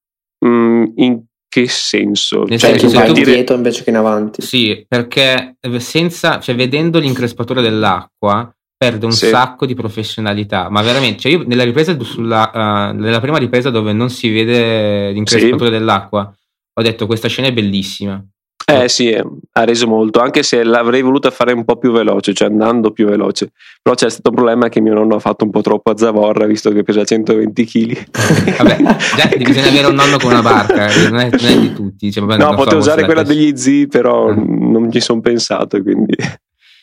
Mm, 0.45 0.85
in 0.97 1.23
che 1.49 1.69
senso? 1.69 2.45
Nel 2.45 2.59
cioè, 2.59 2.79
senso, 2.79 3.01
che 3.01 3.13
tu... 3.13 3.23
dietro 3.23 3.55
invece 3.55 3.85
che 3.85 3.91
in 3.91 3.97
avanti. 3.97 4.43
Sì, 4.43 4.85
perché 4.89 5.57
senza, 5.79 6.41
cioè, 6.41 6.55
vedendo 6.55 6.99
l'increspatura 6.99 7.61
dell'acqua 7.61 8.53
perde 8.77 9.07
un 9.07 9.13
sì. 9.13 9.29
sacco 9.29 9.65
di 9.65 9.75
professionalità, 9.75 10.69
ma 10.69 10.83
veramente, 10.83 11.21
cioè 11.21 11.33
io 11.33 11.45
nella 11.47 11.65
ripresa 11.65 11.99
sulla, 12.01 12.51
uh, 12.53 12.97
nella 12.97 13.21
prima 13.21 13.39
ripresa 13.39 13.71
dove 13.71 13.93
non 13.93 14.11
si 14.11 14.31
vede 14.31 15.13
l'increspatura 15.13 15.67
sì. 15.67 15.71
dell'acqua, 15.71 16.35
ho 16.77 16.83
detto 16.83 17.07
questa 17.07 17.29
scena 17.29 17.49
è 17.49 17.53
bellissima. 17.53 18.23
Eh 18.67 18.89
sì, 18.89 19.11
eh, 19.11 19.23
ha 19.53 19.65
reso 19.65 19.87
molto, 19.87 20.21
anche 20.21 20.43
se 20.43 20.65
l'avrei 20.65 21.03
voluta 21.03 21.31
fare 21.31 21.53
un 21.53 21.65
po' 21.65 21.77
più 21.77 21.93
veloce, 21.93 22.33
cioè 22.33 22.49
andando 22.49 22.93
più 22.93 23.07
veloce. 23.07 23.53
Però 23.83 23.95
c'è 23.95 24.09
stato 24.09 24.31
un 24.31 24.37
problema 24.37 24.71
che 24.71 24.81
mio 24.81 24.95
nonno 24.95 25.17
ha 25.17 25.19
fatto 25.19 25.45
un 25.45 25.51
po' 25.51 25.61
troppo 25.61 25.91
a 25.91 25.97
zavorra, 25.99 26.47
visto 26.47 26.71
che 26.71 26.83
pesa 26.83 27.05
120 27.05 27.65
kg. 27.67 28.07
Vabbè, 28.57 28.77
già 29.17 29.29
bisogna 29.37 29.69
avere 29.69 29.87
un 29.89 29.95
nonno 29.95 30.17
con 30.17 30.31
una 30.31 30.41
barca, 30.41 30.87
eh, 30.87 31.09
non 31.11 31.21
è, 31.21 31.29
non 31.31 31.45
è 31.45 31.59
di 31.59 31.73
tutti. 31.75 32.11
Cioè, 32.11 32.25
vabbè, 32.25 32.43
no, 32.43 32.55
potevo 32.55 32.79
usare 32.79 33.05
quella 33.05 33.23
degli 33.23 33.55
zii, 33.55 33.87
però 33.87 34.31
eh. 34.31 34.35
non 34.35 34.91
ci 34.91 35.01
sono 35.01 35.21
pensato, 35.21 35.83
quindi... 35.83 36.15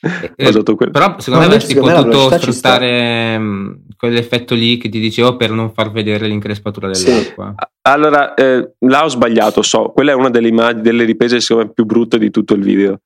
Eh, 0.03 0.33
però 0.91 1.15
secondo 1.19 1.39
me 1.39 1.45
avresti 1.45 1.75
potuto 1.75 2.37
sfruttare 2.37 3.37
mm, 3.37 3.71
quell'effetto 4.01 4.55
lì 4.55 4.77
che 4.77 4.89
ti 4.89 4.99
dicevo 4.99 5.35
per 5.35 5.51
non 5.51 5.71
far 5.73 5.91
vedere 5.91 6.25
l'increspatura 6.25 6.89
dell'acqua. 6.89 7.53
Sì. 7.55 7.65
Allora, 7.83 8.33
eh, 8.33 8.71
là 8.79 9.03
ho 9.03 9.07
sbagliato, 9.07 9.61
so, 9.61 9.89
quella 9.89 10.13
è 10.13 10.15
una 10.15 10.31
delle 10.31 10.47
immagini, 10.47 10.81
delle 10.81 11.03
riprese 11.03 11.39
secondo 11.39 11.67
me 11.67 11.73
più 11.75 11.85
brutte 11.85 12.17
di 12.17 12.31
tutto 12.31 12.55
il 12.55 12.63
video. 12.63 13.01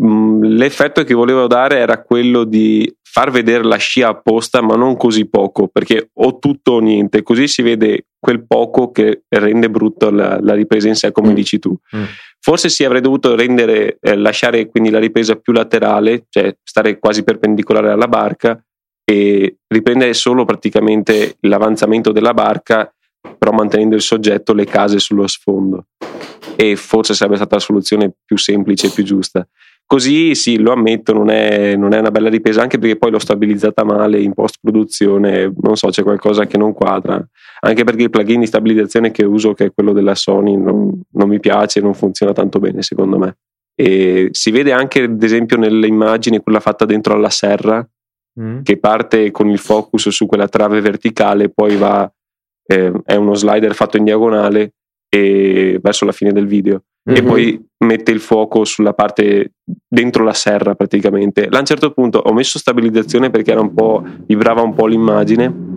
Mm, 0.00 0.44
l'effetto 0.44 1.02
che 1.02 1.12
volevo 1.12 1.48
dare 1.48 1.78
era 1.78 2.00
quello 2.04 2.44
di 2.44 2.88
far 3.02 3.32
vedere 3.32 3.64
la 3.64 3.78
scia 3.78 4.10
apposta, 4.10 4.60
ma 4.60 4.76
non 4.76 4.96
così 4.96 5.28
poco, 5.28 5.66
perché 5.66 6.10
o 6.12 6.38
tutto 6.38 6.74
o 6.74 6.78
niente, 6.78 7.24
così 7.24 7.48
si 7.48 7.62
vede 7.62 8.06
quel 8.16 8.46
poco 8.46 8.92
che 8.92 9.24
rende 9.30 9.68
brutto 9.68 10.08
la, 10.08 10.38
la 10.40 10.54
ripresa 10.54 10.86
in 10.86 10.94
sé, 10.94 11.10
come 11.10 11.32
mm. 11.32 11.34
dici 11.34 11.58
tu. 11.58 11.76
Mm. 11.96 12.04
Forse 12.38 12.68
si 12.68 12.84
avrei 12.84 13.00
dovuto 13.00 13.34
rendere, 13.34 13.98
eh, 14.00 14.14
lasciare 14.14 14.68
quindi 14.68 14.90
la 14.90 15.00
ripresa 15.00 15.34
più 15.34 15.52
laterale, 15.52 16.26
cioè 16.28 16.56
stare 16.62 17.00
quasi 17.00 17.24
perpendicolare 17.24 17.90
alla 17.90 18.06
barca 18.06 18.62
e 19.10 19.60
riprendere 19.68 20.12
solo 20.12 20.44
praticamente 20.44 21.38
l'avanzamento 21.40 22.12
della 22.12 22.34
barca, 22.34 22.92
però 23.38 23.52
mantenendo 23.52 23.94
il 23.94 24.02
soggetto, 24.02 24.52
le 24.52 24.66
case 24.66 24.98
sullo 24.98 25.26
sfondo. 25.26 25.86
E 26.54 26.76
forse 26.76 27.14
sarebbe 27.14 27.36
stata 27.36 27.54
la 27.54 27.62
soluzione 27.62 28.12
più 28.22 28.36
semplice 28.36 28.88
e 28.88 28.90
più 28.90 29.04
giusta. 29.04 29.48
Così 29.86 30.34
sì, 30.34 30.58
lo 30.58 30.72
ammetto, 30.72 31.14
non 31.14 31.30
è, 31.30 31.74
non 31.74 31.94
è, 31.94 32.00
una 32.00 32.10
bella 32.10 32.28
ripresa, 32.28 32.60
anche 32.60 32.78
perché 32.78 32.96
poi 32.96 33.10
l'ho 33.10 33.18
stabilizzata 33.18 33.82
male 33.82 34.20
in 34.20 34.34
post 34.34 34.58
produzione, 34.60 35.50
non 35.58 35.76
so, 35.76 35.88
c'è 35.88 36.02
qualcosa 36.02 36.44
che 36.44 36.58
non 36.58 36.74
quadra, 36.74 37.26
anche 37.60 37.84
perché 37.84 38.02
il 38.02 38.10
plugin 38.10 38.40
di 38.40 38.46
stabilizzazione 38.46 39.10
che 39.10 39.24
uso, 39.24 39.54
che 39.54 39.64
è 39.64 39.72
quello 39.72 39.94
della 39.94 40.14
Sony, 40.14 40.54
non, 40.54 41.00
non 41.12 41.28
mi 41.30 41.40
piace, 41.40 41.80
non 41.80 41.94
funziona 41.94 42.34
tanto 42.34 42.58
bene 42.58 42.82
secondo 42.82 43.16
me. 43.16 43.38
E 43.74 44.28
si 44.32 44.50
vede 44.50 44.72
anche, 44.72 45.04
ad 45.04 45.22
esempio, 45.22 45.56
nelle 45.56 45.86
immagini 45.86 46.40
quella 46.40 46.60
fatta 46.60 46.84
dentro 46.84 47.14
alla 47.14 47.30
serra, 47.30 47.88
mm. 48.40 48.62
che 48.62 48.78
parte 48.78 49.30
con 49.30 49.48
il 49.48 49.58
focus 49.58 50.08
su 50.08 50.26
quella 50.26 50.48
trave 50.48 50.80
verticale, 50.80 51.48
poi 51.50 51.76
va, 51.76 52.10
eh, 52.66 52.92
è 53.04 53.14
uno 53.14 53.34
slider 53.34 53.74
fatto 53.74 53.96
in 53.96 54.04
diagonale 54.04 54.74
e 55.08 55.78
verso 55.82 56.04
la 56.04 56.12
fine 56.12 56.32
del 56.32 56.46
video 56.46 56.82
mm-hmm. 57.08 57.18
e 57.18 57.22
poi 57.22 57.66
mette 57.78 58.10
il 58.10 58.20
fuoco 58.20 58.64
sulla 58.64 58.92
parte 58.92 59.52
dentro 59.88 60.24
la 60.24 60.34
serra 60.34 60.74
praticamente. 60.74 61.48
Là 61.48 61.56
a 61.56 61.60
un 61.60 61.66
certo 61.66 61.92
punto 61.92 62.18
ho 62.18 62.32
messo 62.32 62.58
stabilizzazione 62.58 63.30
perché 63.30 63.52
era 63.52 63.60
un 63.60 63.72
po', 63.72 64.04
vibrava 64.26 64.62
un 64.62 64.74
po' 64.74 64.86
l'immagine 64.86 65.76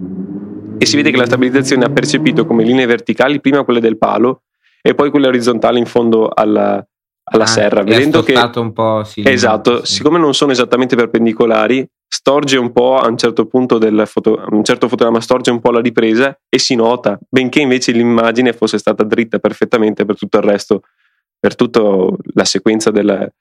e 0.77 0.85
si 0.85 0.95
vede 0.95 1.11
che 1.11 1.17
la 1.17 1.25
stabilizzazione 1.25 1.85
ha 1.85 1.89
percepito 1.89 2.45
come 2.45 2.63
linee 2.63 2.85
verticali 2.85 3.39
prima 3.39 3.63
quelle 3.63 3.79
del 3.79 3.97
palo 3.97 4.43
e 4.81 4.95
poi 4.95 5.11
quelle 5.11 5.27
orizzontali 5.27 5.77
in 5.77 5.85
fondo 5.85 6.27
alla, 6.27 6.83
alla 7.31 7.43
ah, 7.43 7.47
serra. 7.47 7.83
Vedendo 7.83 8.23
che 8.23 8.33
un 8.55 8.73
po', 8.73 9.03
sì, 9.03 9.23
esatto, 9.25 9.83
sì. 9.83 9.95
siccome 9.95 10.19
non 10.19 10.33
sono 10.33 10.51
esattamente 10.51 10.95
perpendicolari, 10.95 11.85
storge 12.07 12.57
un 12.57 12.71
po' 12.71 12.97
a 12.97 13.07
un 13.07 13.17
certo 13.17 13.45
punto 13.47 13.77
del 13.77 14.03
foto, 14.05 14.43
un 14.49 14.63
certo 14.63 14.87
fotogramma 14.87 15.21
storge 15.21 15.49
un 15.51 15.59
po' 15.59 15.71
la 15.71 15.79
ripresa 15.79 16.37
e 16.49 16.59
si 16.59 16.75
nota, 16.75 17.17
benché 17.29 17.61
invece 17.61 17.91
l'immagine 17.93 18.53
fosse 18.53 18.77
stata 18.77 19.03
dritta 19.03 19.39
perfettamente 19.39 20.05
per 20.05 20.17
tutto 20.17 20.37
il 20.37 20.43
resto, 20.43 20.81
per 21.39 21.55
tutta 21.55 21.81
la 22.33 22.45
sequenza 22.45 22.91
del, 22.91 23.31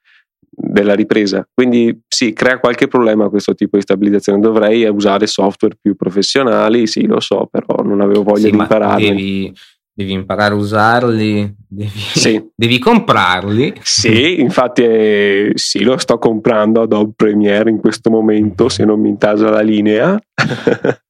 della 0.49 0.95
ripresa. 0.95 1.47
Quindi 1.53 2.01
sì, 2.07 2.33
crea 2.33 2.59
qualche 2.59 2.87
problema 2.87 3.29
questo 3.29 3.53
tipo 3.55 3.77
di 3.77 3.83
stabilizzazione. 3.83 4.39
Dovrei 4.39 4.85
usare 4.85 5.27
software 5.27 5.77
più 5.79 5.95
professionali, 5.95 6.87
sì, 6.87 7.05
lo 7.05 7.19
so, 7.19 7.47
però 7.51 7.83
non 7.83 8.01
avevo 8.01 8.23
voglia 8.23 8.45
sì, 8.45 8.51
di 8.51 8.57
impararli. 8.57 9.07
Devi, 9.07 9.53
devi, 9.93 10.13
imparare 10.13 10.53
a 10.53 10.57
usarli, 10.57 11.55
devi, 11.67 11.89
sì. 11.89 12.49
devi 12.55 12.79
comprarli. 12.79 13.73
Sì, 13.81 14.39
infatti 14.39 14.83
eh, 14.83 15.51
sì, 15.55 15.83
lo 15.83 15.97
sto 15.97 16.17
comprando 16.17 16.81
Adobe 16.81 17.13
Premiere 17.15 17.69
in 17.69 17.79
questo 17.79 18.09
momento, 18.09 18.69
se 18.69 18.85
non 18.85 18.99
mi 18.99 19.09
intasa 19.09 19.49
la 19.49 19.61
linea. 19.61 20.19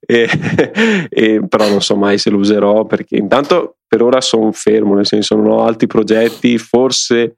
e, 0.00 0.28
e, 1.08 1.46
però 1.48 1.68
non 1.68 1.80
so 1.80 1.96
mai 1.96 2.18
se 2.18 2.30
lo 2.30 2.38
userò 2.38 2.86
perché 2.86 3.16
intanto 3.16 3.76
per 3.86 4.02
ora 4.02 4.20
sono 4.20 4.50
fermo, 4.52 4.94
nel 4.94 5.06
senso 5.06 5.36
non 5.36 5.46
ho 5.46 5.64
altri 5.64 5.86
progetti, 5.86 6.58
forse 6.58 7.36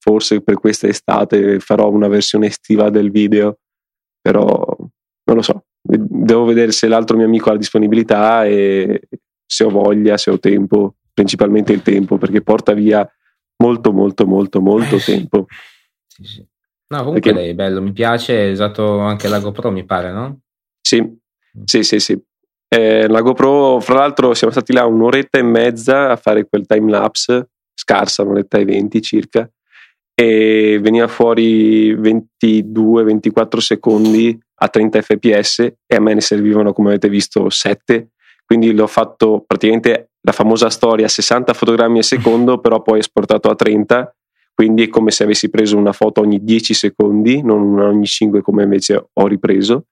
forse 0.00 0.40
per 0.40 0.54
questa 0.54 0.88
estate 0.88 1.60
farò 1.60 1.90
una 1.90 2.08
versione 2.08 2.46
estiva 2.46 2.88
del 2.90 3.10
video, 3.10 3.58
però 4.20 4.56
non 4.56 5.36
lo 5.36 5.42
so, 5.42 5.64
devo 5.80 6.44
vedere 6.44 6.72
se 6.72 6.88
l'altro 6.88 7.16
mio 7.16 7.26
amico 7.26 7.50
ha 7.50 7.52
la 7.52 7.58
disponibilità 7.58 8.46
e 8.46 9.02
se 9.50 9.64
ho 9.64 9.68
voglia, 9.68 10.16
se 10.16 10.30
ho 10.30 10.38
tempo, 10.38 10.94
principalmente 11.12 11.72
il 11.72 11.82
tempo, 11.82 12.18
perché 12.18 12.40
porta 12.40 12.72
via 12.72 13.08
molto 13.56 13.92
molto 13.92 14.24
molto 14.24 14.60
molto 14.60 14.94
eh, 14.94 15.00
tempo. 15.00 15.46
Sì, 16.06 16.22
sì. 16.22 16.46
No, 16.86 16.98
comunque 16.98 17.20
perché... 17.20 17.36
lei 17.36 17.50
è 17.50 17.54
bello, 17.54 17.82
mi 17.82 17.92
piace, 17.92 18.46
è 18.46 18.50
usato 18.52 19.00
anche 19.00 19.26
la 19.26 19.40
GoPro, 19.40 19.72
mi 19.72 19.84
pare, 19.84 20.12
no? 20.12 20.42
Sì, 20.80 21.02
mm. 21.02 21.62
sì, 21.64 21.82
sì, 21.82 21.98
sì. 21.98 22.16
Eh, 22.68 23.08
la 23.08 23.20
GoPro, 23.22 23.80
fra 23.80 23.98
l'altro, 23.98 24.34
siamo 24.34 24.52
stati 24.52 24.72
là 24.72 24.86
un'oretta 24.86 25.38
e 25.38 25.42
mezza 25.42 26.12
a 26.12 26.16
fare 26.16 26.46
quel 26.48 26.66
time 26.66 26.88
lapse, 26.88 27.50
scarsa, 27.74 28.22
un'oretta 28.22 28.58
e 28.58 28.64
venti 28.64 29.02
circa, 29.02 29.50
e 30.14 30.78
veniva 30.80 31.08
fuori 31.08 31.96
22-24 31.96 33.56
secondi 33.58 34.38
a 34.62 34.68
30 34.68 35.02
fps 35.02 35.58
e 35.86 35.96
a 35.96 36.00
me 36.00 36.14
ne 36.14 36.20
servivano 36.20 36.72
come 36.72 36.90
avete 36.90 37.08
visto 37.08 37.50
7 37.50 38.10
quindi 38.50 38.72
l'ho 38.72 38.88
fatto 38.88 39.44
praticamente 39.46 40.10
la 40.22 40.32
famosa 40.32 40.70
storia 40.70 41.06
60 41.06 41.54
fotogrammi 41.54 41.98
al 41.98 42.04
secondo 42.04 42.58
però 42.58 42.82
poi 42.82 42.98
esportato 42.98 43.48
a 43.48 43.54
30 43.54 44.12
quindi 44.52 44.82
è 44.82 44.88
come 44.88 45.12
se 45.12 45.22
avessi 45.22 45.50
preso 45.50 45.76
una 45.76 45.92
foto 45.92 46.20
ogni 46.20 46.42
10 46.42 46.74
secondi 46.74 47.42
non 47.42 47.78
ogni 47.78 48.06
5 48.06 48.42
come 48.42 48.64
invece 48.64 49.08
ho 49.10 49.26
ripreso. 49.28 49.86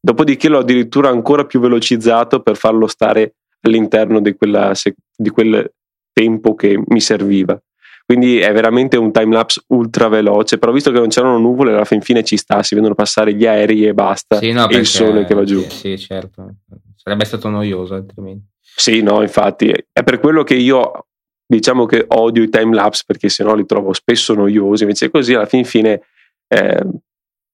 Dopodiché 0.00 0.48
l'ho 0.48 0.60
addirittura 0.60 1.08
ancora 1.08 1.46
più 1.46 1.58
velocizzato 1.58 2.40
per 2.40 2.56
farlo 2.56 2.86
stare 2.86 3.34
all'interno 3.62 4.20
di, 4.20 4.34
quella, 4.36 4.72
di 5.16 5.28
quel 5.28 5.70
tempo 6.12 6.54
che 6.54 6.80
mi 6.86 7.00
serviva 7.00 7.60
quindi 8.06 8.38
è 8.38 8.52
veramente 8.52 8.96
un 8.96 9.10
time 9.10 9.34
lapse 9.34 9.64
ultra 9.68 10.06
veloce 10.06 10.58
però 10.58 10.70
visto 10.70 10.92
che 10.92 10.98
non 10.98 11.08
c'erano 11.08 11.38
nuvole 11.38 11.72
alla 11.72 11.84
fin 11.84 12.00
fine 12.00 12.22
ci 12.22 12.36
sta 12.36 12.62
si 12.62 12.76
vedono 12.76 12.94
passare 12.94 13.34
gli 13.34 13.44
aerei 13.44 13.84
e 13.84 13.94
basta. 13.94 14.38
Sì, 14.38 14.52
no, 14.52 14.62
e 14.62 14.66
perché, 14.66 14.78
il 14.78 14.86
sole 14.86 15.24
che 15.24 15.34
va 15.34 15.42
giù. 15.42 15.60
sì, 15.62 15.96
sì 15.96 15.98
certo. 15.98 16.54
Sarebbe 16.94 17.24
stato 17.24 17.48
noioso 17.48 17.94
altrimenti. 17.94 18.46
Sì 18.60 19.02
no 19.02 19.22
infatti. 19.22 19.72
È 19.92 20.02
per 20.04 20.20
quello 20.20 20.44
che 20.44 20.54
io 20.54 21.06
diciamo 21.44 21.86
che 21.86 22.04
odio 22.08 22.42
i 22.42 22.48
time 22.48 22.74
lapse 22.74 23.02
perché 23.06 23.28
sennò 23.28 23.54
li 23.54 23.66
trovo 23.66 23.92
spesso 23.92 24.34
noiosi. 24.34 24.84
Invece 24.84 25.10
così 25.10 25.34
alla 25.34 25.46
fin 25.46 25.64
fine 25.64 26.02
eh, 26.46 26.86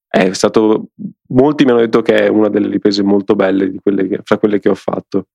è 0.07 0.33
stato 0.33 0.89
molti 1.29 1.65
mi 1.65 1.71
hanno 1.71 1.79
detto 1.79 2.03
che 2.03 2.25
è 2.25 2.27
una 2.27 2.49
delle 2.49 2.67
riprese 2.67 3.01
molto 3.01 3.35
belle 3.35 3.73
quelle 3.81 4.07
che, 4.07 4.19
fra 4.23 4.37
quelle 4.37 4.59
che 4.59 4.69
ho 4.69 4.75
fatto 4.75 5.25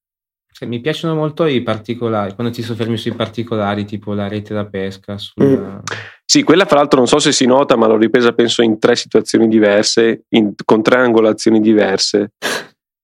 mi 0.66 0.80
piacciono 0.80 1.14
molto 1.14 1.46
i 1.46 1.62
particolari, 1.62 2.34
quando 2.34 2.52
ti 2.52 2.62
soffermi 2.62 2.96
sui 2.96 3.12
particolari, 3.12 3.84
tipo 3.84 4.12
la 4.14 4.26
rete 4.26 4.54
da 4.54 4.66
pesca. 4.66 5.16
Sulla... 5.18 5.46
Mm. 5.46 5.78
Sì, 6.24 6.42
quella 6.42 6.64
fra 6.64 6.78
l'altro 6.78 6.98
non 6.98 7.06
so 7.06 7.18
se 7.18 7.32
si 7.32 7.46
nota, 7.46 7.76
ma 7.76 7.86
l'ho 7.86 7.96
ripresa 7.96 8.32
penso 8.32 8.62
in 8.62 8.78
tre 8.78 8.96
situazioni 8.96 9.48
diverse, 9.48 10.24
in, 10.30 10.52
con 10.64 10.82
tre 10.82 10.96
angolazioni 10.96 11.60
diverse. 11.60 12.32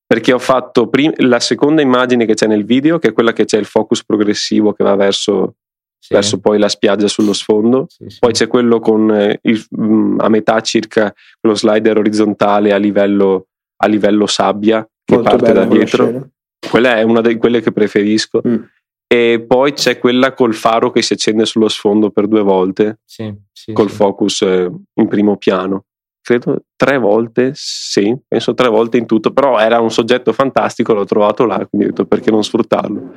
Perché 0.06 0.32
ho 0.32 0.38
fatto 0.38 0.88
prim- 0.88 1.18
la 1.18 1.40
seconda 1.40 1.80
immagine 1.80 2.26
che 2.26 2.34
c'è 2.34 2.46
nel 2.46 2.64
video, 2.64 2.99
che 2.99 3.08
è 3.08 3.12
quella 3.12 3.32
che 3.32 3.44
c'è 3.44 3.58
il 3.58 3.64
focus 3.64 4.04
progressivo 4.04 4.73
che 4.73 4.84
va 4.84 4.94
verso, 4.94 5.54
sì. 5.99 6.12
verso 6.12 6.40
poi 6.40 6.58
la 6.58 6.68
spiaggia 6.68 7.08
sullo 7.08 7.32
sfondo. 7.32 7.87
Sì, 7.88 8.04
sì. 8.08 8.18
Poi 8.18 8.32
c'è 8.32 8.46
quello 8.46 8.80
con 8.80 9.11
eh, 9.11 9.38
il, 9.42 9.64
mm, 9.80 10.20
a 10.20 10.28
metà 10.28 10.61
circa 10.61 11.12
lo 11.40 11.54
slider 11.54 11.96
orizzontale 11.99 12.73
a 12.73 12.76
livello, 12.76 13.46
a 13.76 13.87
livello 13.87 14.26
sabbia 14.26 14.87
che 15.04 15.14
Molto 15.14 15.37
parte 15.37 15.52
da 15.52 15.64
dietro 15.64 16.32
quella 16.71 16.97
è 16.97 17.02
una 17.02 17.21
di 17.21 17.37
quelle 17.37 17.61
che 17.61 17.73
preferisco. 17.73 18.40
Mm. 18.47 18.62
E 19.06 19.44
poi 19.47 19.73
c'è 19.75 19.99
quella 19.99 20.33
col 20.33 20.54
faro 20.54 20.90
che 20.90 21.02
si 21.02 21.12
accende 21.12 21.47
sullo 21.47 21.68
sfondo 21.68 22.11
per 22.11 22.26
due 22.26 22.42
volte, 22.42 23.00
sì, 23.04 23.33
sì, 23.52 23.73
col 23.73 23.90
sì. 23.90 23.97
focus 23.97 24.42
eh, 24.42 24.71
in 24.94 25.09
primo 25.09 25.37
piano. 25.37 25.85
Credo 26.21 26.64
tre 26.75 26.99
volte, 26.99 27.52
sì, 27.54 28.16
penso 28.26 28.54
tre 28.54 28.68
volte 28.68 28.97
in 28.97 29.06
tutto, 29.06 29.30
però 29.30 29.59
era 29.59 29.78
un 29.80 29.90
soggetto 29.90 30.33
fantastico, 30.33 30.94
l'ho 30.94 31.04
trovato 31.04 31.44
là, 31.44 31.64
quindi 31.66 31.87
ho 31.87 31.90
detto 31.90 32.06
perché 32.06 32.30
non 32.30 32.42
sfruttarlo. 32.42 33.12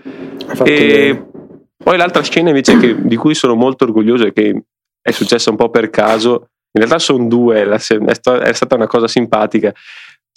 E 0.63 1.25
poi 1.77 1.98
l'altra 1.98 2.22
scena 2.22 2.50
invece 2.50 2.77
che, 2.77 3.08
di 3.08 3.16
cui 3.16 3.34
sono 3.34 3.56
molto 3.56 3.86
orgoglioso 3.86 4.25
e 4.25 4.34
che 4.34 4.63
è 5.01 5.12
successa 5.12 5.50
un 5.50 5.56
po' 5.56 5.70
per 5.70 5.89
caso, 5.89 6.50
in 6.74 6.82
realtà 6.82 7.00
sono 7.00 7.25
due, 7.27 7.63
è 7.63 8.13
stata 8.13 8.75
una 8.75 8.88
cosa 8.88 9.08
simpatica 9.08 9.74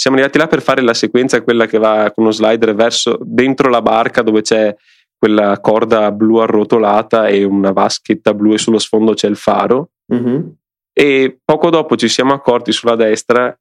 siamo 0.01 0.17
arrivati 0.17 0.39
là 0.39 0.47
per 0.47 0.63
fare 0.63 0.81
la 0.81 0.95
sequenza, 0.95 1.43
quella 1.43 1.67
che 1.67 1.77
va 1.77 2.11
con 2.15 2.25
uno 2.25 2.33
slider 2.33 2.75
verso 2.75 3.19
dentro 3.21 3.69
la 3.69 3.83
barca 3.83 4.23
dove 4.23 4.41
c'è 4.41 4.75
quella 5.15 5.61
corda 5.61 6.11
blu 6.11 6.39
arrotolata 6.39 7.27
e 7.27 7.45
una 7.45 7.71
vaschetta 7.71 8.33
blu 8.33 8.55
e 8.55 8.59
sullo 8.59 8.79
sfondo 8.79 9.13
c'è 9.13 9.29
il 9.29 9.37
faro. 9.37 9.91
Mm-hmm. 10.11 10.41
E 10.95 11.39
poco 11.45 11.69
dopo 11.69 11.97
ci 11.97 12.09
siamo 12.09 12.33
accorti 12.33 12.73
sulla 12.73 12.97
destra 12.97 13.55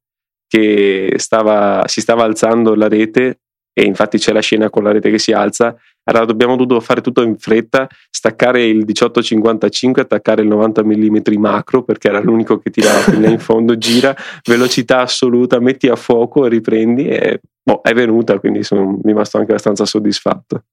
che 0.48 1.12
stava, 1.18 1.84
si 1.88 2.00
stava 2.00 2.24
alzando 2.24 2.74
la 2.74 2.88
rete 2.88 3.42
e 3.74 3.84
infatti 3.84 4.18
c'è 4.18 4.32
la 4.32 4.40
scena 4.40 4.70
con 4.70 4.84
la 4.84 4.94
rete 4.94 5.12
che 5.12 5.20
si 5.20 5.34
alza 5.34 5.76
allora 6.04 6.32
abbiamo 6.32 6.56
dovuto 6.56 6.80
fare 6.80 7.02
tutto 7.02 7.22
in 7.22 7.38
fretta, 7.38 7.88
staccare 8.10 8.64
il 8.66 8.78
1855, 8.78 10.02
attaccare 10.02 10.42
il 10.42 10.48
90 10.48 10.84
mm 10.84 11.18
macro 11.38 11.84
perché 11.84 12.08
era 12.08 12.20
l'unico 12.20 12.58
che 12.58 12.72
tirava 12.72 13.00
fino 13.00 13.28
in 13.28 13.40
fondo, 13.40 13.78
gira, 13.78 14.16
velocità 14.44 15.02
assoluta, 15.02 15.60
metti 15.60 15.88
a 15.88 15.96
fuoco 15.96 16.46
e 16.46 16.50
riprendi 16.50 17.08
e 17.08 17.42
boh, 17.62 17.82
è 17.82 17.94
venuta, 17.94 18.40
quindi 18.40 18.64
sono 18.64 19.00
rimasto 19.04 19.38
anche 19.38 19.52
abbastanza 19.52 19.86
soddisfatto. 19.86 20.64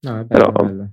No, 0.00 0.24
bello, 0.24 0.26
Però, 0.26 0.50
bello. 0.50 0.88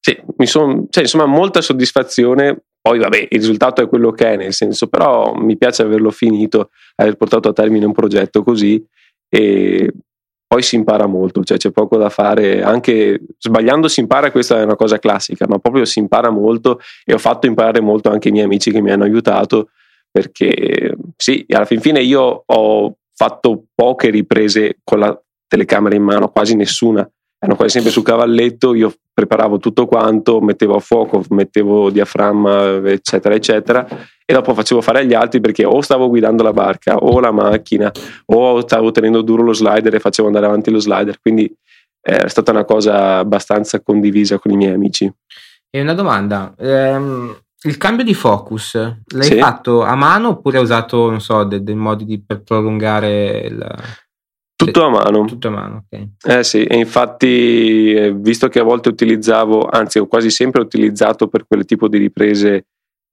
Sì, 0.00 0.20
mi 0.36 0.46
sono, 0.46 0.86
cioè, 0.90 1.04
insomma, 1.04 1.26
molta 1.26 1.60
soddisfazione. 1.60 2.64
Poi, 2.80 2.98
vabbè, 2.98 3.28
il 3.30 3.38
risultato 3.38 3.80
è 3.80 3.88
quello 3.88 4.10
che 4.10 4.32
è, 4.32 4.36
nel 4.36 4.52
senso, 4.52 4.88
però 4.88 5.32
mi 5.34 5.56
piace 5.56 5.82
averlo 5.82 6.10
finito, 6.10 6.70
aver 6.96 7.16
portato 7.16 7.48
a 7.48 7.52
termine 7.54 7.86
un 7.86 7.92
progetto 7.92 8.42
così 8.42 8.84
e 9.28 9.90
poi 10.46 10.62
si 10.62 10.76
impara 10.76 11.06
molto, 11.06 11.42
cioè 11.42 11.56
c'è 11.56 11.70
poco 11.70 11.96
da 11.96 12.10
fare, 12.10 12.62
anche 12.62 13.20
sbagliando 13.38 13.88
si 13.88 14.00
impara, 14.00 14.30
questa 14.30 14.60
è 14.60 14.62
una 14.62 14.76
cosa 14.76 14.98
classica, 14.98 15.46
ma 15.48 15.58
proprio 15.58 15.84
si 15.84 15.98
impara 15.98 16.30
molto 16.30 16.80
e 17.04 17.12
ho 17.14 17.18
fatto 17.18 17.46
imparare 17.46 17.80
molto 17.80 18.10
anche 18.10 18.28
i 18.28 18.32
miei 18.32 18.44
amici 18.44 18.70
che 18.70 18.80
mi 18.80 18.90
hanno 18.90 19.04
aiutato, 19.04 19.70
perché 20.10 20.96
sì, 21.16 21.44
alla 21.48 21.64
fin 21.64 21.80
fine 21.80 22.00
io 22.00 22.42
ho 22.46 22.96
fatto 23.14 23.64
poche 23.74 24.10
riprese 24.10 24.78
con 24.84 24.98
la 25.00 25.20
telecamera 25.46 25.94
in 25.94 26.02
mano, 26.02 26.30
quasi 26.30 26.54
nessuna, 26.56 27.08
erano 27.44 27.56
quasi 27.56 27.72
sempre 27.72 27.90
sul 27.90 28.02
cavalletto, 28.02 28.74
io 28.74 28.92
preparavo 29.12 29.58
tutto 29.58 29.86
quanto, 29.86 30.40
mettevo 30.40 30.76
a 30.76 30.80
fuoco, 30.80 31.22
mettevo 31.28 31.90
diaframma, 31.90 32.76
eccetera, 32.88 33.34
eccetera, 33.34 33.86
e 34.24 34.32
dopo 34.32 34.54
facevo 34.54 34.80
fare 34.80 35.00
agli 35.00 35.12
altri 35.12 35.40
perché 35.40 35.64
o 35.64 35.80
stavo 35.82 36.08
guidando 36.08 36.42
la 36.42 36.52
barca 36.52 36.96
o 36.96 37.20
la 37.20 37.30
macchina 37.30 37.92
o 38.26 38.60
stavo 38.62 38.90
tenendo 38.90 39.20
duro 39.20 39.42
lo 39.42 39.52
slider 39.52 39.94
e 39.94 40.00
facevo 40.00 40.26
andare 40.26 40.46
avanti 40.46 40.70
lo 40.70 40.80
slider, 40.80 41.20
quindi 41.20 41.44
eh, 42.00 42.16
è 42.16 42.28
stata 42.28 42.50
una 42.50 42.64
cosa 42.64 43.18
abbastanza 43.18 43.80
condivisa 43.82 44.38
con 44.38 44.50
i 44.50 44.56
miei 44.56 44.72
amici. 44.72 45.12
E 45.70 45.80
una 45.80 45.94
domanda, 45.94 46.54
ehm, 46.58 47.36
il 47.64 47.76
cambio 47.76 48.04
di 48.04 48.14
focus 48.14 48.74
l'hai 48.74 49.24
sì. 49.24 49.38
fatto 49.38 49.82
a 49.82 49.94
mano 49.94 50.28
oppure 50.30 50.58
hai 50.58 50.62
usato, 50.62 51.10
non 51.10 51.20
so, 51.20 51.44
dei, 51.44 51.62
dei 51.62 51.74
modi 51.74 52.04
di, 52.06 52.22
per 52.22 52.42
prolungare 52.42 53.40
il... 53.40 53.74
Tutto 54.56 54.84
a 54.84 54.90
mano. 54.90 55.24
Tutto 55.24 55.48
a 55.48 55.50
mano, 55.50 55.84
ok. 55.90 56.08
Eh 56.26 56.44
sì, 56.44 56.64
e 56.64 56.76
infatti, 56.76 57.92
eh, 57.92 58.14
visto 58.14 58.48
che 58.48 58.60
a 58.60 58.64
volte 58.64 58.88
utilizzavo, 58.88 59.68
anzi 59.68 59.98
ho 59.98 60.06
quasi 60.06 60.30
sempre 60.30 60.60
utilizzato 60.60 61.28
per 61.28 61.46
quel 61.46 61.64
tipo 61.64 61.88
di 61.88 61.98
riprese 61.98 62.66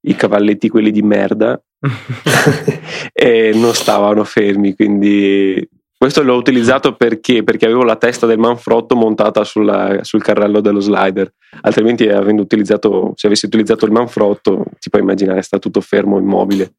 i 0.08 0.16
cavalletti 0.16 0.70
quelli 0.70 0.92
di 0.92 1.02
merda 1.02 1.62
e 3.14 3.52
non 3.54 3.74
stavano 3.74 4.24
fermi, 4.24 4.76
quindi 4.76 5.68
questo 6.02 6.24
l'ho 6.24 6.36
utilizzato 6.36 6.96
perché? 6.96 7.44
Perché 7.44 7.66
avevo 7.66 7.84
la 7.84 7.96
testa 7.96 8.26
del 8.26 8.40
manfrotto 8.40 8.96
montata 8.96 9.44
sulla, 9.44 10.00
sul 10.02 10.24
carrello 10.24 10.60
dello 10.60 10.80
slider, 10.80 11.32
altrimenti 11.62 12.08
avendo 12.08 12.42
utilizzato, 12.42 13.14
se 13.14 13.28
avessi 13.28 13.46
utilizzato 13.46 13.86
il 13.86 13.92
manfrotto, 13.92 14.66
ti 14.80 14.90
puoi 14.90 15.04
immaginare, 15.04 15.44
sta 15.44 15.60
tutto 15.60 15.80
fermo, 15.80 16.18
immobile. 16.18 16.74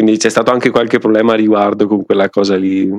Quindi 0.00 0.16
c'è 0.16 0.30
stato 0.30 0.50
anche 0.50 0.70
qualche 0.70 0.98
problema 0.98 1.34
a 1.34 1.36
riguardo 1.36 1.86
con 1.86 2.06
quella 2.06 2.30
cosa 2.30 2.56
lì 2.56 2.90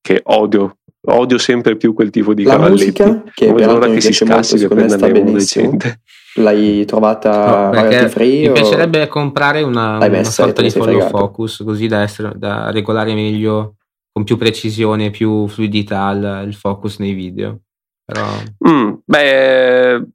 che 0.00 0.20
odio. 0.22 0.76
Odio 1.04 1.36
sempre 1.36 1.76
più 1.76 1.94
quel 1.94 2.10
tipo 2.10 2.32
di 2.32 2.44
la 2.44 2.52
cavalletti. 2.52 3.02
Musica, 3.02 3.24
che 3.34 3.46
non 3.46 3.56
vedo 3.56 3.72
l'ora 3.72 3.88
che 3.88 4.00
si 4.00 4.12
scassi 4.12 4.56
che 4.56 4.68
prenda 4.68 5.04
uno 5.04 5.32
decente. 5.32 6.02
L'hai 6.36 6.84
trovata 6.84 7.70
no, 7.72 8.08
free? 8.08 8.46
Mi 8.46 8.52
piacerebbe 8.52 9.08
comprare 9.08 9.62
una, 9.62 9.98
una 9.98 10.22
sorta 10.22 10.62
di 10.62 10.70
follow 10.70 11.08
focus 11.08 11.62
così 11.64 11.88
da, 11.88 12.02
essere, 12.02 12.34
da, 12.36 12.70
regolare 12.70 13.14
meglio 13.14 13.78
con 14.12 14.22
più 14.22 14.36
precisione, 14.36 15.10
più 15.10 15.48
fluidità 15.48 16.08
il, 16.12 16.44
il 16.46 16.54
focus 16.54 16.98
nei 16.98 17.14
video. 17.14 17.62
Però... 18.04 18.24
Mm, 18.68 18.92
beh, 19.04 20.06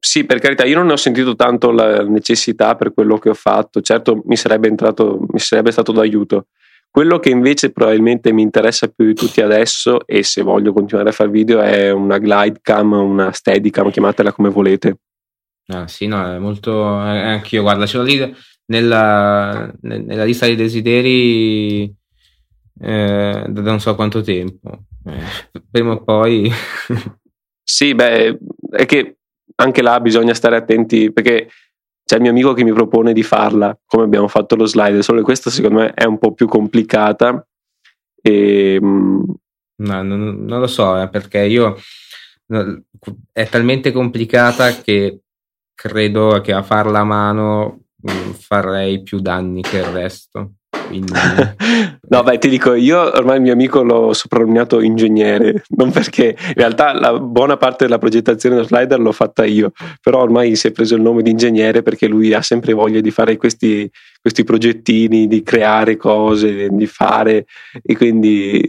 sì, 0.00 0.24
per 0.24 0.38
carità, 0.40 0.64
io 0.64 0.78
non 0.78 0.86
ne 0.86 0.94
ho 0.94 0.96
sentito 0.96 1.36
tanto 1.36 1.70
la 1.70 2.02
necessità 2.02 2.74
per 2.74 2.94
quello 2.94 3.18
che 3.18 3.28
ho 3.28 3.34
fatto. 3.34 3.82
Certo, 3.82 4.22
mi 4.24 4.36
sarebbe 4.36 4.66
entrato, 4.66 5.26
mi 5.30 5.38
sarebbe 5.38 5.70
stato 5.70 5.92
d'aiuto. 5.92 6.46
Quello 6.90 7.18
che 7.18 7.28
invece 7.28 7.70
probabilmente 7.70 8.32
mi 8.32 8.42
interessa 8.42 8.88
più 8.88 9.04
di 9.04 9.14
tutti 9.14 9.42
adesso, 9.42 10.04
e 10.06 10.22
se 10.22 10.42
voglio 10.42 10.72
continuare 10.72 11.10
a 11.10 11.12
fare 11.12 11.30
video, 11.30 11.60
è 11.60 11.90
una 11.90 12.18
glide 12.18 12.60
cam, 12.62 12.92
una 12.92 13.30
steadicam, 13.30 13.90
chiamatela 13.90 14.32
come 14.32 14.48
volete. 14.48 14.96
Ah, 15.66 15.86
sì, 15.86 16.06
no, 16.06 16.34
è 16.34 16.38
molto. 16.38 16.82
Anch'io, 16.82 17.62
guarda, 17.62 17.86
ce 17.86 17.98
l'ho 17.98 18.02
lì 18.02 18.34
nella, 18.66 19.70
nella 19.82 20.24
lista 20.24 20.46
dei 20.46 20.56
desideri 20.56 21.94
eh, 22.80 23.44
da 23.46 23.60
non 23.60 23.80
so 23.80 23.94
quanto 23.94 24.22
tempo. 24.22 24.84
Eh, 25.04 25.60
prima 25.70 25.92
o 25.92 26.02
poi. 26.02 26.50
sì, 27.62 27.94
beh, 27.94 28.38
è 28.70 28.86
che 28.86 29.19
anche 29.60 29.82
là 29.82 30.00
bisogna 30.00 30.34
stare 30.34 30.56
attenti 30.56 31.12
perché 31.12 31.48
c'è 32.04 32.16
il 32.16 32.22
mio 32.22 32.30
amico 32.30 32.54
che 32.54 32.64
mi 32.64 32.72
propone 32.72 33.12
di 33.12 33.22
farla 33.22 33.78
come 33.86 34.04
abbiamo 34.04 34.26
fatto 34.26 34.56
lo 34.56 34.66
slide, 34.66 35.02
solo 35.02 35.18
che 35.18 35.24
questa 35.24 35.50
secondo 35.50 35.80
me 35.80 35.94
è 35.94 36.04
un 36.04 36.18
po' 36.18 36.32
più 36.32 36.48
complicata. 36.48 37.46
E, 38.20 38.74
ehm, 38.74 39.24
no, 39.76 40.02
non, 40.02 40.44
non, 40.44 40.60
lo 40.60 40.66
so, 40.66 41.00
eh, 41.00 41.08
perché 41.08 41.44
io 41.44 41.76
è 43.32 43.48
talmente 43.48 43.92
complicata 43.92 44.74
che 44.80 45.20
credo 45.72 46.40
che 46.40 46.52
a 46.52 46.62
farla 46.62 47.00
a 47.00 47.04
mano 47.04 47.84
mm, 48.10 48.32
farei 48.32 49.02
più 49.02 49.20
danni 49.20 49.62
che 49.62 49.78
il 49.78 49.84
resto. 49.84 50.54
Quindi... 50.86 51.12
no, 52.08 52.22
beh, 52.22 52.38
ti 52.38 52.48
dico, 52.48 52.74
io 52.74 53.00
ormai 53.00 53.36
il 53.36 53.42
mio 53.42 53.52
amico 53.52 53.82
l'ho 53.82 54.12
soprannominato 54.12 54.80
ingegnere, 54.80 55.62
non 55.76 55.90
perché 55.90 56.36
in 56.36 56.54
realtà 56.54 56.92
la 56.92 57.18
buona 57.18 57.56
parte 57.56 57.84
della 57.84 57.98
progettazione 57.98 58.56
dello 58.56 58.66
slider 58.66 58.98
l'ho 58.98 59.12
fatta 59.12 59.44
io, 59.44 59.72
però 60.00 60.20
ormai 60.20 60.56
si 60.56 60.68
è 60.68 60.72
preso 60.72 60.94
il 60.94 61.02
nome 61.02 61.22
di 61.22 61.30
ingegnere 61.30 61.82
perché 61.82 62.06
lui 62.06 62.32
ha 62.32 62.42
sempre 62.42 62.72
voglia 62.72 63.00
di 63.00 63.10
fare 63.10 63.36
questi, 63.36 63.88
questi 64.20 64.44
progettini, 64.44 65.26
di 65.26 65.42
creare 65.42 65.96
cose, 65.96 66.68
di 66.70 66.86
fare 66.86 67.46
e 67.82 67.96
quindi 67.96 68.62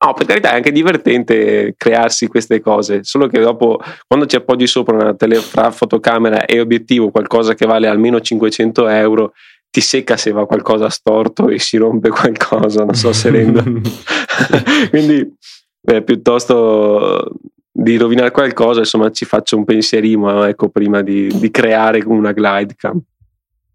No, 0.00 0.12
per 0.12 0.26
carità 0.26 0.52
è 0.52 0.54
anche 0.54 0.70
divertente 0.70 1.74
crearsi 1.76 2.28
queste 2.28 2.60
cose, 2.60 3.02
solo 3.02 3.26
che 3.26 3.40
dopo 3.40 3.80
quando 4.06 4.26
ci 4.26 4.36
appoggi 4.36 4.68
sopra 4.68 4.94
una 4.94 5.14
tele, 5.16 5.40
fotocamera 5.40 6.44
e 6.44 6.60
obiettivo 6.60 7.10
qualcosa 7.10 7.54
che 7.54 7.66
vale 7.66 7.88
almeno 7.88 8.20
500 8.20 8.86
euro 8.86 9.32
ti 9.70 9.80
secca 9.80 10.16
se 10.16 10.32
va 10.32 10.46
qualcosa 10.46 10.88
storto 10.88 11.48
e 11.48 11.58
si 11.58 11.76
rompe 11.76 12.08
qualcosa, 12.08 12.84
non 12.84 12.94
so 12.94 13.12
se 13.12 13.30
rendo. 13.30 13.62
Quindi 14.90 15.36
beh, 15.80 16.02
piuttosto 16.02 17.32
di 17.70 17.96
rovinare 17.96 18.30
qualcosa, 18.30 18.80
insomma, 18.80 19.10
ci 19.10 19.24
faccio 19.24 19.56
un 19.56 19.64
pensierino 19.64 20.44
ecco, 20.44 20.68
prima 20.68 21.02
di, 21.02 21.28
di 21.32 21.50
creare 21.50 22.02
una 22.04 22.32
glide 22.32 22.74
cam. 22.76 23.00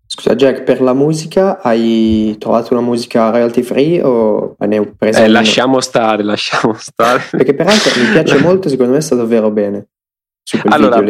Scusa 0.05 0.35
Jack, 0.35 0.61
per 0.63 0.81
la 0.81 0.93
musica 0.93 1.59
hai 1.61 2.35
trovato 2.37 2.73
una 2.73 2.83
musica 2.83 3.29
royalty 3.31 3.63
free 3.63 4.01
o 4.03 4.55
ne 4.59 4.77
hai 4.77 4.93
presa? 4.95 5.23
Eh, 5.23 5.27
lasciamo 5.27 5.79
stare, 5.79 6.21
lasciamo 6.21 6.73
stare. 6.73 7.23
Perché 7.31 7.55
peraltro 7.55 7.91
mi 7.99 8.11
piace 8.11 8.37
molto, 8.43 8.69
secondo 8.69 8.93
me 8.93 9.01
sta 9.01 9.15
davvero 9.15 9.49
bene. 9.49 9.87
allora, 10.65 11.01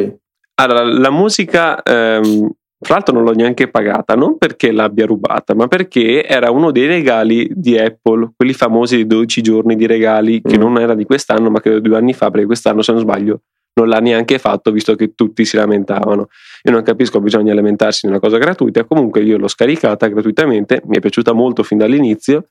allora, 0.56 0.84
la 0.84 1.10
musica 1.10 1.82
ehm, 1.82 2.50
fra 2.84 2.96
l'altro 2.96 3.16
non 3.16 3.24
l'ho 3.24 3.34
neanche 3.34 3.70
pagata, 3.70 4.16
non 4.16 4.38
perché 4.38 4.72
l'abbia 4.72 5.06
rubata, 5.06 5.56
ma 5.56 5.68
perché 5.68 6.26
era 6.26 6.52
uno 6.52 6.72
dei 6.72 6.86
regali 6.86 7.50
di 7.52 7.78
Apple, 7.78 8.34
quelli 8.36 8.54
famosi 8.54 8.98
di 8.98 9.08
12 9.08 9.42
giorni 9.42 9.76
di 9.76 9.86
regali, 9.86 10.42
che 10.42 10.58
mm. 10.58 10.62
non 10.62 10.78
era 10.78 10.94
di 10.94 11.06
quest'anno, 11.06 11.50
ma 11.50 11.60
credo 11.60 11.80
due 11.80 11.98
anni 11.98 12.14
fa, 12.14 12.30
perché 12.30 12.46
quest'anno, 12.46 12.82
se 12.82 12.92
non 12.92 13.02
sbaglio, 13.02 13.42
non 13.76 13.88
l'ha 13.88 14.00
neanche 14.00 14.38
fatto, 14.38 14.72
visto 14.72 14.96
che 14.96 15.14
tutti 15.16 15.46
si 15.46 15.58
lamentavano. 15.58 16.28
Io 16.64 16.72
non 16.72 16.84
capisco, 16.84 17.20
bisogna 17.20 17.54
lamentarsi 17.54 18.06
di 18.06 18.12
una 18.12 18.20
cosa 18.20 18.38
gratuita, 18.38 18.84
comunque 18.84 19.22
io 19.22 19.38
l'ho 19.38 19.48
scaricata 19.48 20.08
gratuitamente, 20.08 20.82
mi 20.86 20.98
è 20.98 21.00
piaciuta 21.00 21.34
molto 21.34 21.64
fin 21.64 21.78
dall'inizio 21.78 22.50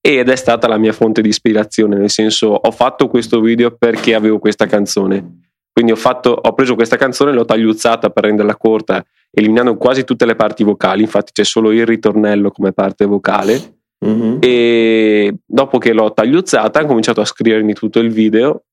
ed 0.00 0.28
è 0.28 0.36
stata 0.36 0.66
la 0.66 0.78
mia 0.78 0.92
fonte 0.92 1.22
di 1.22 1.28
ispirazione, 1.28 1.96
nel 1.96 2.10
senso 2.10 2.48
ho 2.48 2.70
fatto 2.72 3.06
questo 3.06 3.40
video 3.40 3.76
perché 3.76 4.14
avevo 4.14 4.38
questa 4.38 4.66
canzone. 4.66 5.51
Quindi 5.72 5.92
ho, 5.92 5.96
fatto, 5.96 6.30
ho 6.30 6.52
preso 6.52 6.74
questa 6.74 6.96
canzone, 6.96 7.32
l'ho 7.32 7.44
tagliuzzata 7.44 8.10
per 8.10 8.24
renderla 8.24 8.56
corta 8.56 9.04
eliminando 9.34 9.76
quasi 9.76 10.04
tutte 10.04 10.26
le 10.26 10.36
parti 10.36 10.62
vocali, 10.62 11.02
infatti 11.02 11.32
c'è 11.32 11.44
solo 11.44 11.72
il 11.72 11.86
ritornello 11.86 12.50
come 12.50 12.72
parte 12.72 13.06
vocale. 13.06 13.78
Mm-hmm. 14.04 14.36
E 14.40 15.34
dopo 15.44 15.78
che 15.78 15.92
l'ho 15.92 16.12
tagliuzzata, 16.12 16.82
ho 16.82 16.86
cominciato 16.86 17.20
a 17.20 17.24
scrivermi 17.24 17.72
tutto 17.72 17.98
il 18.00 18.10
video. 18.10 18.64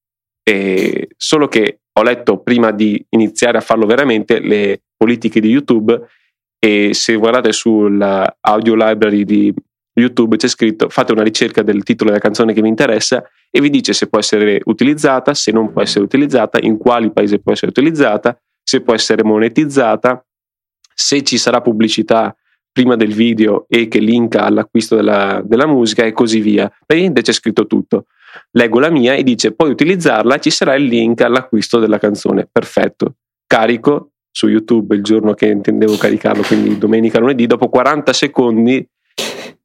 E 0.44 1.10
solo 1.16 1.48
che 1.48 1.82
ho 1.94 2.04
letto 2.04 2.40
prima 2.40 2.72
di 2.72 3.04
iniziare 3.10 3.58
a 3.58 3.62
farlo 3.62 3.86
veramente 3.86 4.40
le 4.40 4.82
politiche 4.98 5.40
di 5.40 5.50
YouTube. 5.50 5.98
E 6.60 6.94
se 6.94 7.16
guardate 7.16 7.54
sull'audio 7.54 8.76
library 8.76 9.24
di 9.24 9.54
YouTube 10.00 10.38
c'è 10.38 10.48
scritto 10.48 10.90
fate 10.90 11.12
una 11.12 11.24
ricerca 11.24 11.62
del 11.62 11.84
titolo 11.84 12.10
della 12.10 12.22
canzone 12.22 12.54
che 12.54 12.62
vi 12.62 12.68
interessa 12.68 13.24
e 13.50 13.62
vi 13.62 13.70
dice 13.70 13.94
se 13.94 14.08
può 14.08 14.20
essere 14.20 14.62
utilizzata, 14.66 15.34
se 15.34 15.52
non 15.52 15.72
può 15.72 15.82
essere 15.82 16.04
utilizzata, 16.04 16.60
in 16.62 16.78
quali 16.78 17.12
paesi 17.12 17.40
può 17.40 17.52
essere 17.52 17.72
utilizzata, 17.72 18.40
se 18.64 18.82
può 18.82 18.94
essere 18.94 19.24
monetizzata 19.24 20.24
se 21.00 21.24
ci 21.24 21.38
sarà 21.38 21.62
pubblicità 21.62 22.36
prima 22.72 22.98
del 22.98 23.14
video 23.14 23.66
e 23.70 23.88
che 23.88 24.00
linka 24.00 24.44
all'acquisto 24.44 24.98
della, 24.98 25.42
della 25.46 25.66
musica 25.66 26.04
e 26.04 26.12
così 26.12 26.42
via. 26.42 26.68
Praticamente 26.68 27.22
c'è 27.22 27.32
scritto 27.32 27.68
tutto. 27.68 28.08
Leggo 28.52 28.80
la 28.80 28.90
mia 28.90 29.14
e 29.14 29.24
dice 29.24 29.54
puoi 29.54 29.72
utilizzarla, 29.72 30.40
ci 30.40 30.50
sarà 30.50 30.76
il 30.76 30.84
link 30.84 31.22
all'acquisto 31.22 31.80
della 31.80 31.98
canzone. 31.98 32.50
Perfetto. 32.52 33.16
Carico 33.48 34.12
su 34.30 34.48
YouTube 34.48 34.94
il 34.94 35.02
giorno 35.02 35.34
che 35.34 35.48
intendevo 35.48 35.96
caricarlo, 35.96 36.44
quindi 36.44 36.78
domenica, 36.78 37.20
lunedì, 37.20 37.48
dopo 37.48 37.70
40 37.70 38.12
secondi 38.12 38.86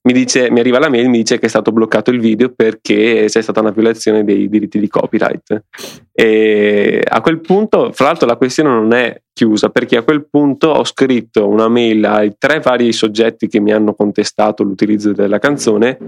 mi, 0.07 0.13
dice, 0.13 0.51
mi 0.51 0.61
arriva 0.61 0.79
la 0.79 0.91
mail 0.91 1.09
mi 1.09 1.19
dice 1.19 1.39
che 1.39 1.47
è 1.47 1.49
stato 1.49 1.73
bloccato 1.73 2.11
il 2.11 2.21
video 2.21 2.51
perché 2.51 3.25
c'è 3.29 3.41
stata 3.41 3.61
una 3.61 3.71
violazione 3.71 4.23
dei 4.23 4.49
diritti 4.49 4.79
di 4.79 4.89
copyright. 4.89 5.65
E 6.13 7.03
a 7.03 7.21
quel 7.21 7.41
punto, 7.41 7.91
fra 7.93 8.07
l'altro, 8.07 8.27
la 8.27 8.37
questione 8.37 8.69
non 8.69 8.93
è 8.93 9.23
chiusa 9.33 9.71
perché 9.71 9.97
a 9.97 10.03
quel 10.03 10.29
punto 10.29 10.69
ho 10.69 10.85
scritto 10.85 11.49
una 11.49 11.69
mail 11.69 12.05
ai 12.05 12.35
tre 12.39 12.61
vari 12.61 12.93
soggetti 12.93 13.49
che 13.49 13.61
mi 13.61 13.73
hanno 13.73 13.95
contestato 13.95 14.63
l'utilizzo 14.63 15.13
della 15.13 15.39
canzone 15.39 15.99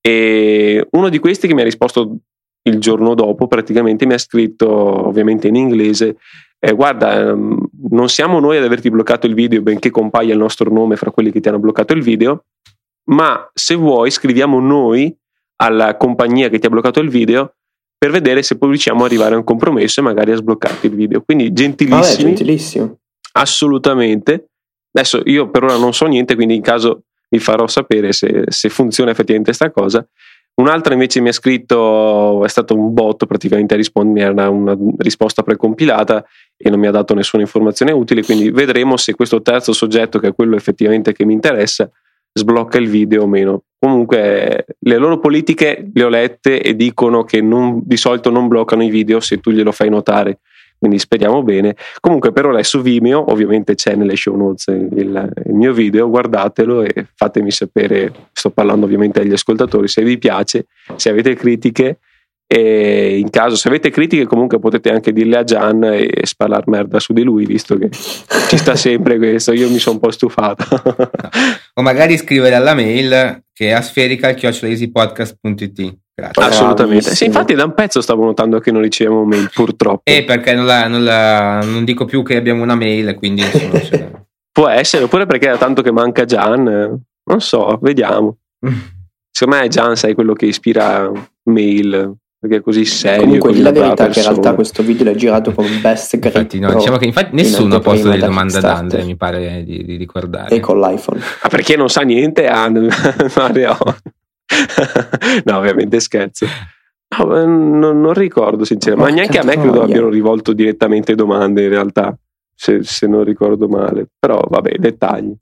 e 0.00 0.86
uno 0.90 1.08
di 1.08 1.18
questi 1.18 1.48
che 1.48 1.54
mi 1.54 1.62
ha 1.62 1.64
risposto 1.64 2.18
il 2.64 2.78
giorno 2.78 3.14
dopo 3.14 3.48
praticamente 3.48 4.06
mi 4.06 4.12
ha 4.12 4.18
scritto 4.18 4.68
ovviamente 4.68 5.48
in 5.48 5.56
inglese 5.56 6.16
eh, 6.60 6.72
guarda 6.72 7.30
ehm, 7.30 7.70
non 7.90 8.08
siamo 8.08 8.38
noi 8.38 8.56
ad 8.56 8.64
averti 8.64 8.90
bloccato 8.90 9.26
il 9.26 9.34
video 9.34 9.62
benché 9.62 9.90
compaia 9.90 10.32
il 10.32 10.38
nostro 10.38 10.72
nome 10.72 10.94
fra 10.94 11.10
quelli 11.10 11.32
che 11.32 11.40
ti 11.40 11.48
hanno 11.48 11.58
bloccato 11.58 11.92
il 11.92 12.02
video 12.02 12.44
ma 13.04 13.50
se 13.52 13.74
vuoi 13.74 14.10
scriviamo 14.10 14.60
noi 14.60 15.14
alla 15.56 15.96
compagnia 15.96 16.48
che 16.48 16.58
ti 16.58 16.66
ha 16.66 16.70
bloccato 16.70 17.00
il 17.00 17.08
video 17.08 17.54
per 17.96 18.10
vedere 18.10 18.42
se 18.42 18.58
poi 18.58 18.70
riusciamo 18.70 19.00
ad 19.00 19.06
arrivare 19.06 19.34
a 19.34 19.38
un 19.38 19.44
compromesso 19.44 20.00
e 20.00 20.02
magari 20.02 20.32
a 20.32 20.36
sbloccarti 20.36 20.86
il 20.86 20.94
video. 20.94 21.22
Quindi 21.22 21.52
gentilissimi. 21.52 22.22
Ah, 22.22 22.34
gentilissimo. 22.34 22.98
Assolutamente. 23.34 24.48
Adesso 24.92 25.22
io 25.26 25.50
per 25.50 25.62
ora 25.62 25.76
non 25.76 25.94
so 25.94 26.06
niente, 26.06 26.34
quindi 26.34 26.56
in 26.56 26.62
caso 26.62 27.04
vi 27.28 27.38
farò 27.38 27.66
sapere 27.68 28.12
se, 28.12 28.44
se 28.48 28.68
funziona 28.68 29.12
effettivamente 29.12 29.56
questa 29.56 29.70
cosa. 29.70 30.06
Un'altra 30.54 30.92
invece 30.92 31.20
mi 31.20 31.28
ha 31.28 31.32
scritto, 31.32 32.44
è 32.44 32.48
stato 32.48 32.74
un 32.74 32.92
bot 32.92 33.24
praticamente 33.24 33.72
a 33.72 33.76
rispondermi, 33.78 34.20
era 34.20 34.50
una 34.50 34.76
risposta 34.98 35.42
precompilata 35.42 36.24
e 36.56 36.68
non 36.68 36.78
mi 36.78 36.88
ha 36.88 36.90
dato 36.90 37.14
nessuna 37.14 37.42
informazione 37.42 37.92
utile, 37.92 38.22
quindi 38.22 38.50
vedremo 38.50 38.98
se 38.98 39.14
questo 39.14 39.40
terzo 39.40 39.72
soggetto, 39.72 40.18
che 40.18 40.28
è 40.28 40.34
quello 40.34 40.56
effettivamente 40.56 41.14
che 41.14 41.24
mi 41.24 41.32
interessa, 41.32 41.90
sblocca 42.32 42.78
il 42.78 42.88
video 42.88 43.22
o 43.22 43.26
meno. 43.26 43.64
Comunque 43.78 44.66
le 44.78 44.96
loro 44.96 45.18
politiche 45.18 45.90
le 45.92 46.04
ho 46.04 46.08
lette 46.08 46.60
e 46.62 46.76
dicono 46.76 47.24
che 47.24 47.40
non, 47.40 47.80
di 47.84 47.96
solito 47.96 48.30
non 48.30 48.48
bloccano 48.48 48.84
i 48.84 48.90
video 48.90 49.20
se 49.20 49.38
tu 49.38 49.50
glielo 49.50 49.72
fai 49.72 49.90
notare. 49.90 50.38
Quindi 50.78 50.98
speriamo 50.98 51.42
bene. 51.42 51.76
Comunque 52.00 52.32
per 52.32 52.46
ora 52.46 52.58
è 52.58 52.62
su 52.64 52.80
Vimeo, 52.80 53.30
ovviamente 53.30 53.74
c'è 53.74 53.94
nelle 53.94 54.16
show 54.16 54.36
notes 54.36 54.66
il, 54.66 55.32
il 55.46 55.54
mio 55.54 55.72
video, 55.72 56.08
guardatelo 56.08 56.82
e 56.82 57.06
fatemi 57.14 57.52
sapere, 57.52 58.12
sto 58.32 58.50
parlando 58.50 58.86
ovviamente 58.86 59.20
agli 59.20 59.32
ascoltatori, 59.32 59.86
se 59.86 60.02
vi 60.02 60.18
piace, 60.18 60.66
se 60.96 61.08
avete 61.08 61.34
critiche 61.34 61.98
e 62.54 63.16
in 63.16 63.30
caso, 63.30 63.56
se 63.56 63.68
avete 63.68 63.88
critiche, 63.88 64.26
comunque 64.26 64.58
potete 64.58 64.90
anche 64.90 65.10
dirle 65.10 65.38
a 65.38 65.44
Gian 65.44 65.84
e 65.84 66.10
sparare 66.24 66.64
merda 66.66 67.00
su 67.00 67.14
di 67.14 67.22
lui, 67.22 67.46
visto 67.46 67.78
che 67.78 67.88
ci 67.90 68.58
sta 68.58 68.76
sempre 68.76 69.16
questo. 69.16 69.54
Io 69.54 69.70
mi 69.70 69.78
sono 69.78 69.94
un 69.94 70.02
po' 70.02 70.10
stufato. 70.10 70.62
o 71.72 71.80
magari 71.80 72.18
scrivere 72.18 72.54
alla 72.54 72.74
mail 72.74 73.44
che 73.54 73.68
è 73.68 73.72
asferica.it 73.72 74.42
Grazie. 76.14 76.42
Assolutamente. 76.42 77.14
Sì, 77.14 77.24
infatti 77.24 77.54
da 77.54 77.64
un 77.64 77.72
pezzo 77.72 78.02
stavo 78.02 78.26
notando 78.26 78.58
che 78.58 78.70
non 78.70 78.82
riceviamo 78.82 79.24
mail, 79.24 79.48
purtroppo. 79.50 80.02
Eh, 80.04 80.22
perché 80.24 80.52
non, 80.52 80.66
la, 80.66 80.86
non, 80.88 81.04
la, 81.04 81.60
non 81.62 81.86
dico 81.86 82.04
più 82.04 82.22
che 82.22 82.36
abbiamo 82.36 82.62
una 82.62 82.74
mail, 82.74 83.14
quindi 83.14 83.42
Può 84.52 84.68
essere, 84.68 85.04
oppure 85.04 85.24
perché 85.24 85.46
da 85.46 85.56
tanto 85.56 85.80
che 85.80 85.90
manca 85.90 86.26
Gian, 86.26 86.64
non 86.64 87.40
so, 87.40 87.78
vediamo. 87.80 88.36
Secondo 89.30 89.58
me 89.58 89.68
Gian 89.68 89.96
sai 89.96 90.12
quello 90.12 90.34
che 90.34 90.44
ispira 90.44 91.10
mail, 91.44 92.14
perché 92.42 92.56
è 92.56 92.60
così 92.60 92.84
serio. 92.84 93.38
Comunque 93.38 93.54
la 93.54 93.70
verità 93.70 94.08
è 94.08 94.10
che 94.10 94.18
in 94.18 94.24
realtà 94.24 94.54
questo 94.54 94.82
video 94.82 95.04
l'ho 95.04 95.14
girato 95.14 95.52
con 95.52 95.64
best 95.80 96.18
grip 96.18 96.34
infatti, 96.34 96.58
no, 96.58 96.74
diciamo 96.74 96.96
che 96.96 97.04
infatti 97.04 97.36
nessuno 97.36 97.76
ha 97.76 97.78
posto 97.78 98.08
delle 98.08 98.26
domande 98.26 98.56
ad 98.56 98.64
Andre, 98.64 99.04
mi 99.04 99.14
pare 99.14 99.62
di, 99.62 99.84
di, 99.84 99.94
ricordare. 99.94 100.52
E 100.52 100.58
con 100.58 100.80
l'iPhone. 100.80 101.20
Ma 101.20 101.48
perché 101.48 101.76
non 101.76 101.88
sa 101.88 102.00
niente 102.00 102.50
Mario? 103.36 103.76
no, 105.44 105.56
ovviamente 105.56 106.00
scherzo. 106.00 106.46
No, 107.16 107.24
non, 107.26 108.00
non, 108.00 108.12
ricordo 108.12 108.64
sinceramente, 108.64 109.08
ma 109.08 109.16
neanche 109.16 109.38
a 109.38 109.44
me 109.44 109.54
credo 109.54 109.80
abbiano 109.80 110.08
rivolto 110.08 110.52
direttamente 110.52 111.14
domande 111.14 111.62
in 111.62 111.68
realtà, 111.68 112.12
se, 112.52 112.82
se 112.82 113.06
non 113.06 113.22
ricordo 113.22 113.68
male. 113.68 114.08
Però 114.18 114.42
vabbè, 114.48 114.78
dettagli. 114.78 115.32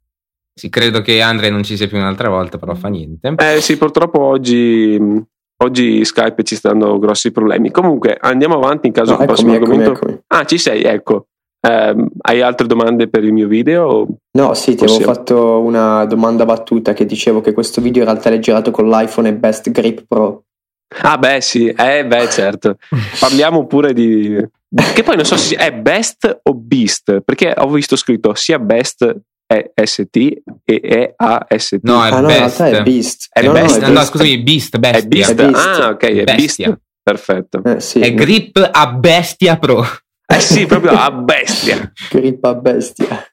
Sì, 0.52 0.68
credo 0.68 1.00
che 1.00 1.22
Andre 1.22 1.48
non 1.48 1.62
ci 1.62 1.78
sia 1.78 1.88
più 1.88 1.96
un'altra 1.96 2.28
volta, 2.28 2.58
però 2.58 2.74
fa 2.74 2.88
niente. 2.88 3.32
Eh 3.38 3.62
sì, 3.62 3.78
purtroppo 3.78 4.20
oggi, 4.20 5.00
oggi 5.62 6.04
Skype 6.04 6.42
ci 6.42 6.56
sta 6.56 6.68
dando 6.68 6.98
grossi 6.98 7.30
problemi. 7.30 7.70
Comunque 7.70 8.16
andiamo 8.20 8.56
avanti 8.56 8.86
in 8.86 8.92
caso 8.92 9.12
no, 9.12 9.18
del 9.18 9.26
prossimo 9.26 9.52
argomento. 9.52 9.92
Eccomi. 9.92 10.20
Ah, 10.28 10.44
ci 10.44 10.58
sei, 10.58 10.82
ecco. 10.82 11.26
Eh, 11.60 11.94
hai 12.22 12.40
altre 12.40 12.66
domande 12.66 13.08
per 13.08 13.24
il 13.24 13.32
mio 13.32 13.46
video? 13.46 14.06
No, 14.32 14.54
sì, 14.54 14.70
ti 14.70 14.84
Possiamo. 14.84 14.94
avevo 14.96 15.12
fatto 15.12 15.60
una 15.60 16.04
domanda 16.06 16.44
battuta 16.44 16.94
che 16.94 17.04
dicevo 17.04 17.40
che 17.40 17.52
questo 17.52 17.80
video 17.80 18.02
in 18.02 18.08
realtà 18.08 18.30
è 18.30 18.38
girato 18.38 18.70
con 18.70 18.88
l'iPhone 18.88 19.28
e 19.28 19.34
Best 19.34 19.70
Grip 19.70 20.04
Pro. 20.08 20.44
Ah, 21.02 21.18
beh, 21.18 21.40
sì, 21.40 21.68
eh, 21.68 22.04
beh, 22.06 22.28
certo. 22.30 22.76
Parliamo 23.20 23.66
pure 23.66 23.92
di. 23.92 24.36
Che 24.94 25.02
poi 25.02 25.16
non 25.16 25.24
so 25.24 25.36
se 25.36 25.56
è 25.56 25.72
Best 25.72 26.40
o 26.44 26.54
Beast, 26.54 27.22
perché 27.22 27.52
ho 27.56 27.68
visto 27.68 27.96
scritto 27.96 28.34
sia 28.34 28.60
Best 28.60 29.20
è 29.50 29.72
ST 29.84 30.16
e 30.64 30.80
è 30.80 31.14
AST. 31.16 31.80
No, 31.82 32.04
è 32.04 32.10
ah, 32.10 32.22
Best. 32.22 32.60
No, 32.60 32.66
è 32.66 32.82
Beast. 32.82 33.26
È 33.30 33.42
no, 33.42 33.52
Beast. 33.52 33.80
No, 33.80 33.88
no, 33.88 34.04
scusami, 34.04 34.42
Beast, 34.42 34.78
bestia. 34.78 35.00
È 35.00 35.06
Beast. 35.06 35.30
È 35.30 35.34
beast. 35.34 35.66
Ah, 35.66 35.88
ok, 35.88 36.02
è 36.04 36.24
bestia. 36.24 36.66
Beast. 36.66 36.80
Perfetto. 37.02 37.62
Eh, 37.64 37.80
sì, 37.80 37.98
è 37.98 38.14
Grip 38.14 38.68
a 38.70 38.92
Bestia 38.92 39.58
Pro. 39.58 39.82
Eh 40.32 40.38
sì, 40.38 40.66
proprio 40.66 40.92
a 40.92 41.10
bestia. 41.10 41.92
grip 42.08 42.44
a 42.44 42.54
bestia. 42.54 43.24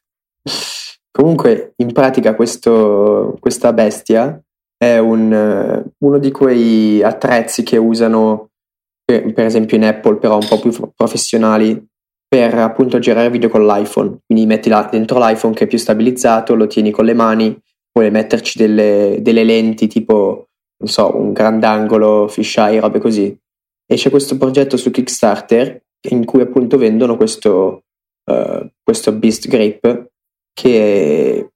Comunque, 1.12 1.74
in 1.76 1.94
pratica, 1.94 2.34
questo, 2.34 3.38
questa 3.40 3.72
bestia 3.74 4.42
è 4.76 4.98
un, 4.98 5.84
uno 5.98 6.18
di 6.18 6.32
quei 6.32 7.04
attrezzi 7.04 7.62
che 7.62 7.78
usano, 7.78 8.50
per, 9.06 9.32
per, 9.32 9.46
esempio, 9.46 9.78
in 9.78 9.86
Apple, 9.86 10.18
però 10.18 10.38
un 10.38 10.48
po' 10.48 10.60
più 10.60 10.72
professionali, 10.96 11.80
per 12.28 12.56
appunto 12.56 13.00
girare 13.00 13.30
video 13.30 13.50
con 13.50 13.66
l'iPhone. 13.66 14.20
Quindi 14.26 14.46
metti 14.46 14.70
là 14.70 14.88
dentro 14.92 15.20
l'iPhone 15.20 15.54
che 15.54 15.64
è 15.64 15.68
più 15.68 15.78
stabilizzato, 15.78 16.56
lo 16.56 16.68
tieni 16.68 16.92
con 16.92 17.06
le 17.06 17.14
mani, 17.14 17.58
puoi 17.92 18.12
metterci 18.12 18.58
delle, 18.58 19.18
delle 19.22 19.44
lenti 19.44 19.88
tipo, 19.88 20.50
non 20.78 20.90
so, 20.90 21.16
un 21.16 21.32
grandangolo, 21.32 22.28
fisheye, 22.28 22.80
robe 22.80 23.00
così. 23.00 23.36
E 23.90 23.96
c'è 23.96 24.10
questo 24.10 24.38
progetto 24.38 24.76
su 24.76 24.92
Kickstarter 24.92 25.82
in 26.10 26.26
cui 26.26 26.42
appunto 26.42 26.78
vendono 26.78 27.16
questo, 27.16 27.84
uh, 28.30 28.68
questo 28.84 29.14
Beast 29.14 29.48
Grip 29.48 30.10
che, 30.54 31.50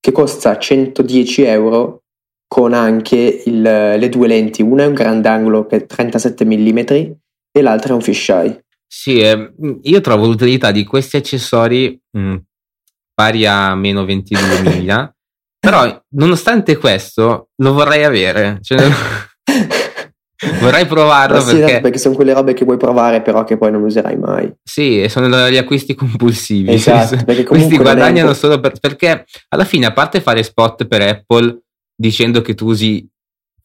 che, 0.00 0.12
costa 0.12 0.58
110 0.58 1.42
euro 1.44 2.02
con 2.48 2.74
anche 2.74 3.42
il, 3.44 3.62
le 3.62 4.08
due 4.08 4.26
lenti. 4.26 4.62
Una 4.62 4.82
è 4.82 4.86
un 4.86 4.94
grandangolo 4.94 5.66
che 5.66 5.76
è 5.76 5.86
37 5.86 6.44
mm 6.44 6.78
e 6.78 7.62
l'altra 7.62 7.92
è 7.92 7.94
un 7.94 8.02
fisheye. 8.02 8.65
Sì, 8.88 9.20
eh, 9.20 9.52
io 9.82 10.00
trovo 10.00 10.26
l'utilità 10.26 10.70
di 10.70 10.84
questi 10.84 11.16
accessori 11.16 12.00
mh, 12.10 12.20
mm, 12.20 12.36
pari 13.14 13.46
a 13.46 13.74
meno 13.74 14.04
22.000, 14.04 15.08
però 15.58 16.02
nonostante 16.10 16.76
questo 16.76 17.48
lo 17.56 17.72
vorrei 17.72 18.04
avere. 18.04 18.58
Cioè, 18.62 18.88
vorrei 20.60 20.86
provarlo 20.86 21.40
sì, 21.40 21.56
perché... 21.56 21.80
perché... 21.80 21.98
sono 21.98 22.14
quelle 22.14 22.34
robe 22.34 22.52
che 22.52 22.64
vuoi 22.64 22.76
provare 22.76 23.22
però 23.22 23.44
che 23.44 23.56
poi 23.56 23.70
non 23.70 23.82
userai 23.82 24.16
mai. 24.16 24.52
Sì, 24.62 25.06
sono 25.08 25.48
gli 25.48 25.56
acquisti 25.56 25.94
compulsivi. 25.94 26.72
Esatto, 26.72 27.24
Questi 27.44 27.76
guadagnano 27.76 28.34
solo 28.34 28.60
per, 28.60 28.78
perché 28.78 29.24
alla 29.48 29.64
fine, 29.64 29.86
a 29.86 29.92
parte 29.92 30.20
fare 30.20 30.42
spot 30.42 30.86
per 30.86 31.02
Apple 31.02 31.62
dicendo 31.94 32.42
che 32.42 32.54
tu 32.54 32.66
usi 32.66 33.08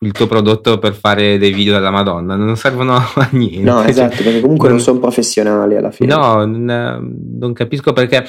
il 0.03 0.11
tuo 0.11 0.27
prodotto 0.27 0.79
per 0.79 0.93
fare 0.93 1.37
dei 1.37 1.53
video 1.53 1.73
della 1.73 1.91
Madonna, 1.91 2.35
non 2.35 2.55
servono 2.57 2.95
a 2.97 3.29
niente. 3.31 3.61
No, 3.61 3.83
esatto, 3.83 4.23
perché 4.23 4.41
comunque 4.41 4.67
non, 4.67 4.77
non 4.77 4.85
sono 4.85 4.99
professionali 4.99 5.75
alla 5.75 5.91
fine. 5.91 6.13
No, 6.13 6.45
non, 6.45 7.15
non 7.37 7.53
capisco 7.53 7.93
perché 7.93 8.25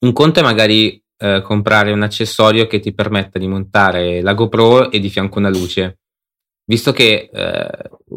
un 0.00 0.12
conto 0.12 0.40
è 0.40 0.42
magari 0.42 1.02
eh, 1.18 1.42
comprare 1.42 1.92
un 1.92 2.02
accessorio 2.02 2.66
che 2.66 2.80
ti 2.80 2.94
permetta 2.94 3.38
di 3.38 3.46
montare 3.46 4.20
la 4.22 4.34
GoPro 4.34 4.90
e 4.90 5.00
di 5.00 5.10
fianco 5.10 5.38
una 5.38 5.50
luce. 5.50 5.98
Visto 6.66 6.92
che 6.92 7.28
eh, 7.30 7.68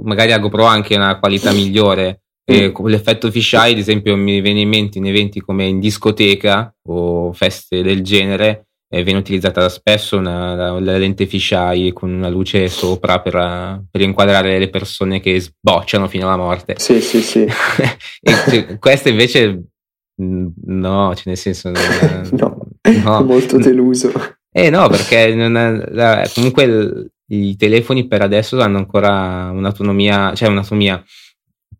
magari 0.03 0.29
la 0.29 0.39
GoPro 0.39 0.65
ha 0.65 0.71
anche 0.71 0.95
una 0.95 1.19
qualità 1.19 1.51
migliore, 1.51 2.21
e 2.49 2.69
mm. 2.69 2.85
l'effetto 2.85 3.29
fisheye, 3.29 3.73
ad 3.73 3.77
esempio, 3.77 4.15
mi 4.15 4.39
viene 4.39 4.61
in 4.61 4.69
mente 4.69 4.99
in 4.99 5.05
eventi 5.05 5.41
come 5.41 5.65
in 5.65 5.81
discoteca 5.81 6.73
o 6.83 7.33
feste 7.33 7.81
del 7.81 8.01
genere, 8.01 8.66
eh, 8.89 9.03
viene 9.03 9.19
utilizzata 9.19 9.67
spesso 9.69 10.17
una, 10.17 10.55
la, 10.55 10.79
la, 10.79 10.97
lente 10.97 11.25
fisheye 11.25 11.91
con 11.91 12.11
una 12.11 12.29
luce 12.29 12.69
sopra 12.69 13.19
per, 13.19 13.83
per, 13.89 14.01
inquadrare 14.01 14.57
le 14.57 14.69
persone 14.69 15.19
che 15.19 15.39
sbocciano 15.39 16.07
fino 16.07 16.27
alla 16.27 16.37
morte. 16.37 16.75
Sì, 16.77 17.01
sì, 17.01 17.21
sì. 17.21 17.41
e 18.21 18.33
cioè, 18.49 18.77
questa 18.79 19.09
invece 19.09 19.63
mm, 20.21 20.47
no, 20.65 21.13
cioè 21.15 21.23
nel 21.25 21.37
senso 21.37 21.71
no, 22.31 22.67
no, 23.03 23.23
molto 23.23 23.57
deluso. 23.57 24.11
Eh 24.49 24.69
no, 24.69 24.87
perché 24.87 25.33
è, 25.33 26.31
comunque 26.33 26.63
il, 26.63 27.11
i 27.27 27.55
telefoni 27.57 28.07
per 28.07 28.21
adesso 28.21 28.59
hanno 28.61 28.77
ancora 28.77 29.51
un'autonomia, 29.51 30.33
cioè 30.33 30.47
un'autonomia, 30.47 31.03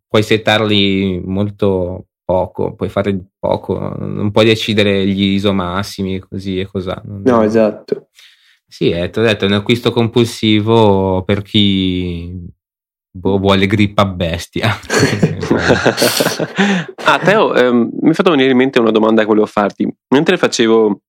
puoi 0.06 0.22
settarli 0.22 1.22
molto 1.24 2.07
poco, 2.28 2.74
puoi 2.74 2.90
fare 2.90 3.18
poco, 3.38 3.94
non 3.98 4.30
puoi 4.30 4.44
decidere 4.44 5.06
gli 5.06 5.32
ISO 5.32 5.54
massimi 5.54 6.18
così 6.18 6.60
e 6.60 6.66
cos'ha. 6.66 7.00
No, 7.06 7.40
esatto. 7.42 8.08
Sì, 8.66 8.90
è, 8.90 9.08
ti 9.08 9.20
ho 9.20 9.22
detto, 9.22 9.46
è 9.46 9.48
un 9.48 9.54
acquisto 9.54 9.90
compulsivo 9.92 11.22
per 11.24 11.40
chi 11.40 12.38
boh, 13.10 13.38
vuole 13.38 13.66
grippa 13.66 14.04
bestia. 14.04 14.68
ah, 17.06 17.18
Teo, 17.18 17.54
ehm, 17.54 17.88
mi 17.98 18.10
è 18.10 18.12
fatto 18.12 18.32
venire 18.32 18.50
in 18.50 18.58
mente 18.58 18.78
una 18.78 18.90
domanda 18.90 19.22
che 19.22 19.28
volevo 19.28 19.46
farti. 19.46 19.90
Mentre 20.08 20.36
facevo 20.36 21.00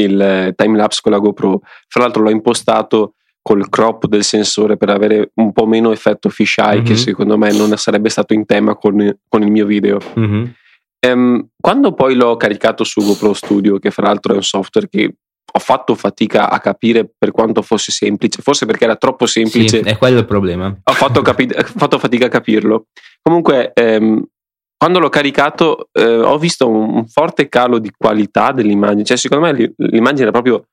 il 0.00 0.20
eh, 0.20 0.52
timelapse 0.56 0.98
con 1.00 1.12
la 1.12 1.18
GoPro, 1.18 1.60
fra 1.86 2.02
l'altro 2.02 2.24
l'ho 2.24 2.30
impostato 2.30 3.14
col 3.46 3.68
crop 3.68 4.08
del 4.08 4.24
sensore 4.24 4.76
per 4.76 4.90
avere 4.90 5.30
un 5.34 5.52
po' 5.52 5.66
meno 5.66 5.92
effetto 5.92 6.28
fisheye 6.30 6.78
mm-hmm. 6.78 6.84
che 6.84 6.96
secondo 6.96 7.38
me 7.38 7.52
non 7.52 7.76
sarebbe 7.76 8.08
stato 8.08 8.34
in 8.34 8.44
tema 8.44 8.74
con, 8.74 9.18
con 9.28 9.42
il 9.42 9.52
mio 9.52 9.66
video. 9.66 10.00
Mm-hmm. 10.18 10.44
Um, 11.06 11.46
quando 11.60 11.94
poi 11.94 12.16
l'ho 12.16 12.36
caricato 12.36 12.82
su 12.82 13.04
GoPro 13.04 13.34
Studio, 13.34 13.78
che 13.78 13.92
fra 13.92 14.08
l'altro 14.08 14.32
è 14.32 14.36
un 14.36 14.42
software 14.42 14.88
che 14.88 15.14
ho 15.52 15.58
fatto 15.60 15.94
fatica 15.94 16.50
a 16.50 16.58
capire 16.58 17.08
per 17.16 17.30
quanto 17.30 17.62
fosse 17.62 17.92
semplice, 17.92 18.42
forse 18.42 18.66
perché 18.66 18.82
era 18.82 18.96
troppo 18.96 19.26
semplice. 19.26 19.80
Sì, 19.80 19.88
è 19.88 19.96
quello 19.96 20.18
il 20.18 20.26
problema. 20.26 20.76
Ho 20.82 20.92
fatto, 20.92 21.22
capi- 21.22 21.54
fatto 21.54 22.00
fatica 22.00 22.26
a 22.26 22.30
capirlo. 22.30 22.86
Comunque, 23.22 23.72
um, 23.80 24.24
quando 24.76 24.98
l'ho 24.98 25.08
caricato, 25.08 25.90
uh, 25.92 26.02
ho 26.02 26.36
visto 26.36 26.68
un, 26.68 26.94
un, 26.96 27.06
forte 27.06 27.48
calo 27.48 27.78
di 27.78 27.92
qualità 27.96 28.50
dell'immagine. 28.50 29.04
Cioè, 29.04 29.16
secondo 29.16 29.46
me 29.46 29.72
l'immagine 29.76 30.22
era 30.22 30.32
proprio 30.32 30.66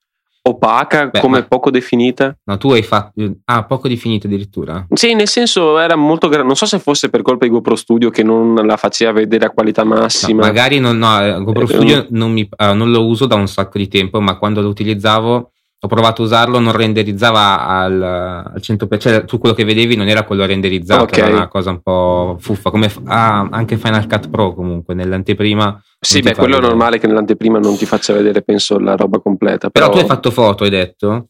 opaca, 0.46 1.08
Beh, 1.08 1.20
come 1.20 1.44
poco 1.44 1.72
definita. 1.72 2.38
No, 2.44 2.58
tu 2.58 2.72
hai 2.72 2.84
fatto. 2.84 3.14
Ah, 3.46 3.64
poco 3.64 3.88
definita 3.88 4.28
addirittura. 4.28 4.86
Sì, 4.92 5.14
nel 5.14 5.28
senso 5.28 5.80
era 5.80 5.96
molto 5.96 6.28
grande. 6.28 6.48
Non 6.48 6.56
so 6.56 6.66
se 6.66 6.80
fosse 6.80 7.10
per 7.10 7.22
colpa 7.22 7.46
di 7.46 7.52
GoPro 7.52 7.76
Studio 7.76 8.10
che 8.10 8.24
non 8.24 8.54
la 8.56 8.78
faceva 8.78 9.12
vedere 9.14 9.46
a 9.46 9.50
qualità 9.50 9.84
massima. 9.84 10.42
No, 10.42 10.48
magari 10.48 10.80
non, 10.80 10.98
no, 10.98 11.26
eh, 11.26 11.42
GoPro 11.42 11.64
eh, 11.64 11.68
Studio 11.68 12.08
non, 12.10 12.32
mi, 12.32 12.42
uh, 12.42 12.74
non 12.74 12.92
lo 12.92 13.06
uso 13.06 13.26
da 13.26 13.36
un 13.36 13.48
sacco 13.48 13.78
di 13.78 13.88
tempo, 13.88 14.20
ma 14.20 14.38
quando 14.38 14.62
lo 14.62 14.68
utilizzavo 14.68 15.52
ho 15.84 15.88
provato 15.88 16.22
a 16.22 16.26
usarlo, 16.26 16.60
non 16.60 16.72
renderizzava 16.72 17.68
al, 17.68 18.02
al 18.02 18.62
100%, 18.62 18.98
cioè 18.98 19.26
tu 19.26 19.38
quello 19.38 19.54
che 19.54 19.66
vedevi 19.66 19.98
non 19.98 20.08
era 20.08 20.24
quello 20.24 20.46
renderizzato, 20.46 21.04
okay. 21.04 21.20
era 21.20 21.36
una 21.36 21.48
cosa 21.50 21.72
un 21.72 21.82
po' 21.82 22.38
fuffa, 22.40 22.70
come 22.70 22.90
ah, 23.08 23.50
anche 23.52 23.76
Final 23.76 24.08
Cut 24.08 24.30
Pro 24.30 24.54
comunque, 24.54 24.94
nell'anteprima. 24.94 25.84
Sì, 26.00 26.22
beh, 26.22 26.36
quello 26.36 26.56
vedere. 26.56 26.68
è 26.68 26.70
normale 26.70 27.00
che 27.00 27.08
nell'anteprima 27.08 27.60
non 27.60 27.76
ti 27.76 27.86
faccia 27.86 28.14
vedere, 28.14 28.44
penso, 28.44 28.80
la 28.80 28.96
roba 28.96 29.20
completa. 29.20 29.70
Però, 29.70 29.88
però 29.88 29.98
tu 29.98 30.02
hai 30.02 30.10
fatto 30.10 30.32
foto, 30.32 30.64
hai 30.64 30.70
detto? 30.70 31.28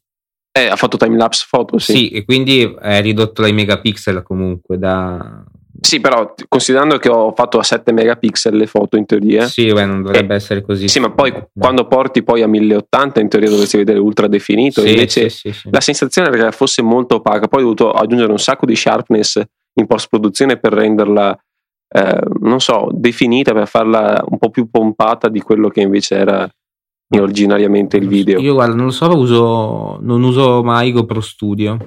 Eh, 0.52 0.68
ha 0.68 0.76
fatto 0.76 0.98
timelapse 0.98 1.46
foto, 1.48 1.80
sì. 1.80 1.94
Sì, 1.94 2.10
e 2.10 2.24
quindi 2.24 2.76
hai 2.80 3.02
ridotto 3.02 3.42
ai 3.42 3.54
megapixel 3.54 4.22
comunque 4.22 4.78
da... 4.78 5.44
Sì, 5.84 6.00
però 6.00 6.34
considerando 6.48 6.98
che 6.98 7.10
ho 7.10 7.34
fatto 7.36 7.60
a 7.60 7.64
7 7.64 7.92
megapixel 7.92 8.56
le 8.56 8.68
foto 8.68 8.96
in 8.96 9.06
teoria. 9.06 9.46
Sì, 9.48 9.70
beh, 9.72 9.86
non 9.86 10.02
dovrebbe 10.02 10.34
e, 10.34 10.38
essere 10.38 10.62
così. 10.62 10.88
Sì, 10.88 11.02
ma 11.02 11.12
poi 11.12 11.32
no. 11.32 11.50
quando 11.54 11.88
porti 11.88 12.24
poi 12.24 12.42
a 12.42 12.48
1080 12.48 13.20
in 13.20 13.28
teoria 13.28 13.50
dovresti 13.50 13.76
vedere 13.76 14.00
ultra 14.00 14.28
definito. 14.28 14.80
Sì, 14.80 14.90
invece 14.92 15.30
sì, 15.30 15.52
sì, 15.52 15.70
la 15.70 15.82
sensazione 15.82 16.30
era 16.30 16.46
che 16.46 16.52
fosse 16.56 16.82
molto 16.82 17.16
opaca. 17.16 17.48
Poi 17.48 17.60
ho 17.60 17.64
dovuto 17.64 17.92
aggiungere 17.92 18.32
un 18.32 18.40
sacco 18.40 18.66
di 18.66 18.78
sharpness 18.78 19.42
in 19.74 19.86
post 19.86 20.08
produzione 20.10 20.58
per 20.58 20.72
renderla, 20.72 21.38
eh, 21.90 22.20
non 22.40 22.62
so, 22.62 22.88
definita, 22.92 23.52
per 23.52 23.68
farla 23.68 24.24
un 24.26 24.38
po' 24.38 24.50
più 24.52 24.70
pompata 24.70 25.28
di 25.28 25.42
quello 25.42 25.68
che 25.68 25.82
invece 25.82 26.16
era 26.16 26.50
originariamente 27.10 27.98
il 27.98 28.08
video. 28.08 28.40
Io 28.40 28.54
guarda, 28.54 28.74
non 28.74 28.86
lo 28.86 28.92
so, 28.92 29.10
uso, 29.18 29.98
non 30.02 30.24
uso 30.24 30.64
mai 30.64 30.94
GoPro 30.94 31.20
Studio. 31.20 31.78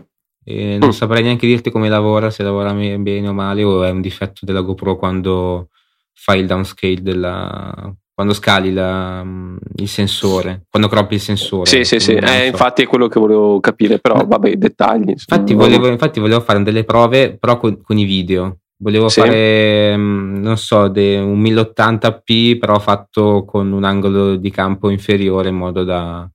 E 0.48 0.78
non 0.78 0.90
mm. 0.90 0.92
saprei 0.92 1.24
neanche 1.24 1.46
dirti 1.46 1.72
come 1.72 1.88
lavora, 1.88 2.30
se 2.30 2.44
lavora 2.44 2.72
bene 2.72 3.28
o 3.28 3.32
male, 3.32 3.64
o 3.64 3.82
è 3.82 3.90
un 3.90 4.00
difetto 4.00 4.46
della 4.46 4.61
GoPro 4.61 4.96
quando 4.96 5.70
fai 6.12 6.38
il 6.38 6.46
downscale 6.46 7.02
della, 7.02 7.92
quando 8.14 8.32
scali 8.32 8.72
la, 8.72 9.24
mm, 9.24 9.56
il 9.78 9.88
sensore, 9.88 10.66
quando 10.70 10.88
croppi 10.88 11.14
il 11.14 11.20
sensore. 11.20 11.68
Sì, 11.68 11.82
sì, 11.82 11.98
sì, 11.98 12.12
eh, 12.14 12.46
infatti 12.46 12.82
è 12.82 12.87
quello 12.87 13.09
che 13.09 13.18
volevo 13.18 13.59
capire, 13.59 13.98
però 13.98 14.24
vabbè, 14.24 14.54
dettagli. 14.54 15.11
Infatti 15.11 15.52
volevo, 15.52 15.88
infatti 15.88 16.20
volevo, 16.20 16.40
fare 16.40 16.62
delle 16.62 16.85
prove, 16.85 17.37
però 17.37 17.59
con, 17.59 17.80
con 17.82 17.98
i 17.98 18.04
video. 18.04 18.59
Volevo 18.78 19.09
sì. 19.09 19.20
fare, 19.20 19.96
mm, 19.96 20.37
non 20.37 20.56
so, 20.59 20.87
de, 20.87 21.18
un 21.18 21.42
1080p, 21.42 22.56
però 22.56 22.78
fatto 22.78 23.44
con 23.44 23.72
un 23.72 23.82
angolo 23.82 24.37
di 24.37 24.50
campo 24.50 24.90
inferiore 24.90 25.48
in 25.48 25.56
modo 25.56 25.82
da, 25.82 26.26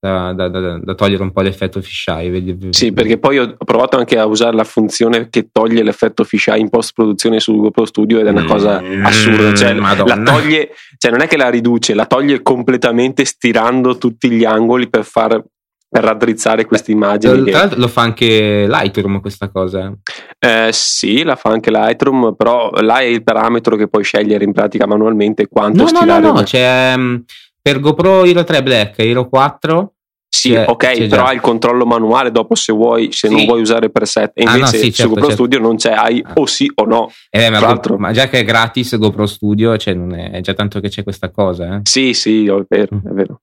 da, 0.00 0.32
da, 0.32 0.48
da, 0.48 0.78
da 0.78 0.94
togliere 0.94 1.22
un 1.22 1.32
po' 1.32 1.40
l'effetto 1.40 1.80
fisheye. 1.80 2.56
Sì, 2.70 2.92
perché 2.92 3.18
poi 3.18 3.38
ho 3.38 3.56
provato 3.64 3.96
anche 3.96 4.18
a 4.18 4.26
usare 4.26 4.54
la 4.54 4.64
funzione 4.64 5.28
che 5.28 5.48
toglie 5.50 5.82
l'effetto 5.82 6.24
fisheye 6.24 6.60
in 6.60 6.68
post 6.68 6.92
produzione 6.94 7.40
su 7.40 7.56
GoPro 7.56 7.84
Studio 7.84 8.20
ed 8.20 8.26
è 8.26 8.30
una 8.30 8.44
cosa 8.44 8.80
mm, 8.80 9.04
assurda. 9.04 9.54
Cioè, 9.54 9.74
la 9.74 10.22
toglie, 10.22 10.70
cioè, 10.98 11.10
non 11.10 11.20
è 11.20 11.26
che 11.26 11.36
la 11.36 11.50
riduce, 11.50 11.94
la 11.94 12.06
toglie 12.06 12.42
completamente 12.42 13.24
stirando 13.24 13.98
tutti 13.98 14.30
gli 14.30 14.44
angoli 14.44 14.88
per 14.88 15.04
far 15.04 15.42
per 15.90 16.04
raddrizzare 16.04 16.66
queste 16.66 16.92
immagini. 16.92 17.50
Tra 17.50 17.60
l'altro 17.60 17.80
lo 17.80 17.88
fa 17.88 18.02
anche 18.02 18.66
Lightroom 18.68 19.20
questa 19.20 19.48
cosa. 19.48 19.90
Eh, 20.38 20.68
sì, 20.70 21.22
la 21.22 21.34
fa 21.34 21.48
anche 21.48 21.70
Lightroom, 21.70 22.34
però 22.36 22.70
là 22.82 22.98
è 22.98 23.04
il 23.04 23.22
parametro 23.22 23.74
che 23.74 23.88
puoi 23.88 24.04
scegliere 24.04 24.44
in 24.44 24.52
pratica 24.52 24.86
manualmente 24.86 25.48
quanto 25.48 25.82
no, 25.82 25.88
stilare. 25.88 26.20
No, 26.20 26.28
no, 26.28 26.34
no, 26.34 26.42
c'è 26.42 26.92
um, 26.94 27.24
per 27.60 27.80
GoPro 27.80 28.24
Hero 28.24 28.44
3 28.44 28.62
Black 28.62 28.98
e 28.98 29.10
Hero 29.10 29.28
4 29.28 29.92
sì, 30.30 30.50
c'è, 30.50 30.66
ok, 30.68 30.92
c'è 30.92 31.08
però 31.08 31.24
hai 31.24 31.36
il 31.36 31.40
controllo 31.40 31.86
manuale 31.86 32.30
dopo 32.30 32.54
se 32.54 32.72
vuoi, 32.72 33.10
se 33.12 33.28
sì. 33.28 33.34
non 33.34 33.46
vuoi 33.46 33.60
usare 33.62 33.90
preset. 33.90 34.32
E 34.34 34.42
invece 34.42 34.58
ah, 34.58 34.60
no, 34.60 34.66
sì, 34.66 34.92
certo, 34.92 35.02
su 35.02 35.08
GoPro 35.08 35.20
certo. 35.22 35.34
Studio 35.34 35.58
non 35.58 35.76
c'è, 35.76 35.92
hai 35.92 36.22
ah. 36.24 36.32
o 36.34 36.46
sì 36.46 36.70
o 36.74 36.84
no. 36.84 37.10
Eh, 37.30 37.48
ma, 37.50 37.74
Go, 37.74 37.96
ma, 37.96 38.12
già 38.12 38.28
che 38.28 38.40
è 38.40 38.44
gratis 38.44 38.96
GoPro 38.98 39.26
Studio, 39.26 39.76
cioè 39.78 39.94
non 39.94 40.14
è, 40.14 40.30
è 40.30 40.40
già 40.40 40.52
tanto 40.52 40.80
che 40.80 40.90
c'è 40.90 41.02
questa 41.02 41.30
cosa. 41.30 41.76
Eh? 41.76 41.80
Sì, 41.84 42.12
sì, 42.12 42.46
è 42.46 42.64
vero, 42.68 43.00
è 43.04 43.10
vero. 43.10 43.40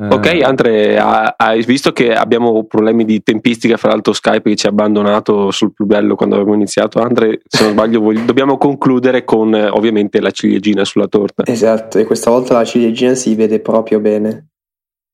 Uh, 0.00 0.12
ok, 0.12 0.42
Andre, 0.44 0.96
hai 0.96 1.64
visto 1.64 1.90
che 1.90 2.14
abbiamo 2.14 2.62
problemi 2.66 3.04
di 3.04 3.20
tempistica, 3.20 3.76
fra 3.76 3.88
l'altro 3.88 4.12
Skype 4.12 4.50
che 4.50 4.54
ci 4.54 4.66
ha 4.66 4.70
abbandonato 4.70 5.50
sul 5.50 5.72
più 5.72 5.86
bello 5.86 6.14
quando 6.14 6.36
avevamo 6.36 6.54
iniziato. 6.54 7.00
Andre, 7.00 7.40
se 7.44 7.64
non 7.64 7.72
sbaglio, 7.72 7.98
voglio, 8.00 8.24
dobbiamo 8.24 8.58
concludere 8.58 9.24
con 9.24 9.52
ovviamente 9.52 10.20
la 10.20 10.30
ciliegina 10.30 10.84
sulla 10.84 11.08
torta. 11.08 11.44
Esatto, 11.44 11.98
e 11.98 12.04
questa 12.04 12.30
volta 12.30 12.54
la 12.54 12.64
ciliegina 12.64 13.16
si 13.16 13.34
vede 13.34 13.58
proprio 13.58 13.98
bene. 13.98 14.50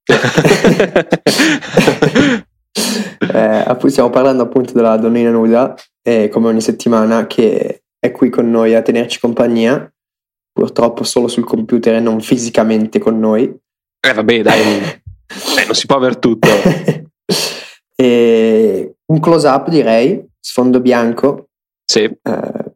eh, 3.33 3.77
stiamo 3.87 4.11
parlando 4.11 4.43
appunto 4.43 4.75
della 4.75 4.99
donnina 4.99 5.31
nuda, 5.31 5.75
e 6.03 6.29
come 6.29 6.49
ogni 6.49 6.61
settimana, 6.61 7.27
che 7.27 7.85
è 7.99 8.11
qui 8.13 8.29
con 8.29 8.51
noi 8.51 8.75
a 8.75 8.83
tenerci 8.83 9.19
compagnia, 9.19 9.91
purtroppo 10.53 11.05
solo 11.05 11.27
sul 11.27 11.45
computer 11.45 11.95
e 11.95 12.01
non 12.01 12.21
fisicamente 12.21 12.99
con 12.99 13.19
noi. 13.19 13.63
Eh 14.05 14.13
vabbè, 14.13 14.43
dai, 14.43 14.61
eh, 14.83 15.65
non 15.65 15.75
si 15.75 15.87
può 15.87 15.97
aver 15.97 16.19
tutto. 16.19 16.49
e 17.97 18.95
un 19.07 19.21
close 19.21 19.49
up 19.49 19.69
direi, 19.71 20.23
sfondo 20.39 20.81
bianco. 20.81 21.49
Sì. 21.87 22.03
Eh, 22.03 22.75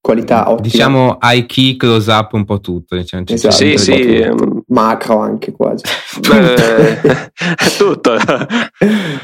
qualità 0.00 0.50
ottima. 0.50 0.62
Diciamo 0.62 1.18
high 1.20 1.44
key, 1.44 1.76
close 1.76 2.10
up 2.10 2.32
un 2.32 2.44
po' 2.44 2.60
tutto. 2.60 2.96
Diciamo, 2.96 3.24
esatto, 3.26 3.54
sì, 3.54 3.76
sì. 3.76 4.26
Um, 4.30 4.62
macro 4.68 5.18
anche 5.18 5.52
quasi. 5.52 5.84
Beh, 6.26 7.32
tutto. 7.76 8.16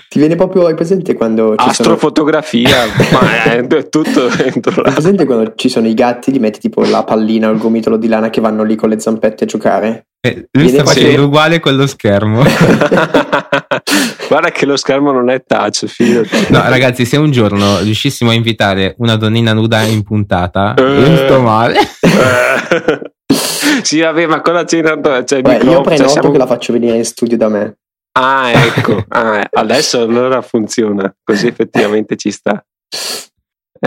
Ti 0.09 0.19
viene 0.19 0.37
proprio, 0.37 0.67
hai 0.67 0.75
presente 0.75 1.15
quando... 1.15 1.55
Astrofotografia, 1.57 2.87
sono... 2.87 3.21
ma 3.21 3.43
è 3.45 3.89
tutto 3.89 4.29
dentro 4.29 4.83
Hai 4.83 4.93
presente 4.93 5.25
quando 5.25 5.55
ci 5.57 5.69
sono 5.69 5.89
i 5.89 5.95
gatti, 5.95 6.31
gli 6.31 6.39
metti 6.39 6.61
tipo 6.61 6.85
la 6.85 7.05
pallina 7.05 7.49
o 7.49 7.53
il 7.53 7.59
gomitolo 7.59 7.97
di 7.97 8.09
lana 8.09 8.29
che 8.29 8.41
vanno 8.41 8.63
lì 8.63 8.77
con 8.77 8.91
le 8.91 9.01
zampette 9.01 9.45
a 9.45 9.47
giocare? 9.47 10.07
Eh, 10.21 10.49
lui 10.53 10.69
sta 10.69 10.85
facendo 10.85 11.25
uguale 11.25 11.61
con 11.61 11.77
lo 11.77 11.87
schermo. 11.87 12.43
Guarda 14.29 14.51
che 14.51 14.67
lo 14.67 14.77
schermo 14.77 15.13
non 15.13 15.31
è 15.31 15.45
touch, 15.45 15.87
fidati. 15.87 16.47
No, 16.49 16.69
ragazzi, 16.69 17.05
se 17.05 17.17
un 17.17 17.31
giorno 17.31 17.79
riuscissimo 17.81 18.31
a 18.31 18.35
invitare 18.35 18.95
una 18.99 19.17
donnina 19.17 19.53
nuda 19.53 19.83
in 19.83 20.03
puntata, 20.03 20.75
eh, 20.75 20.83
non 20.83 21.17
sto 21.17 21.41
male. 21.41 21.79
Eh. 21.79 23.13
sì, 23.83 24.01
vabbè, 24.01 24.27
ma 24.27 24.41
cosa 24.41 24.65
c'è 24.65 24.83
tanto? 24.83 25.25
Cioè, 25.25 25.43
Beh, 25.43 25.59
io 25.59 25.81
prenoto 25.81 25.97
cioè, 25.97 26.09
siamo... 26.09 26.31
che 26.33 26.39
la 26.39 26.47
faccio 26.47 26.73
venire 26.73 26.97
in 26.97 27.05
studio 27.05 27.37
da 27.37 27.49
me. 27.49 27.77
Ah, 28.19 28.51
ecco. 28.51 29.05
Ah, 29.09 29.47
adesso 29.53 30.01
allora 30.01 30.41
funziona, 30.43 31.15
così 31.23 31.47
effettivamente 31.47 32.17
ci 32.17 32.31
sta. 32.31 32.65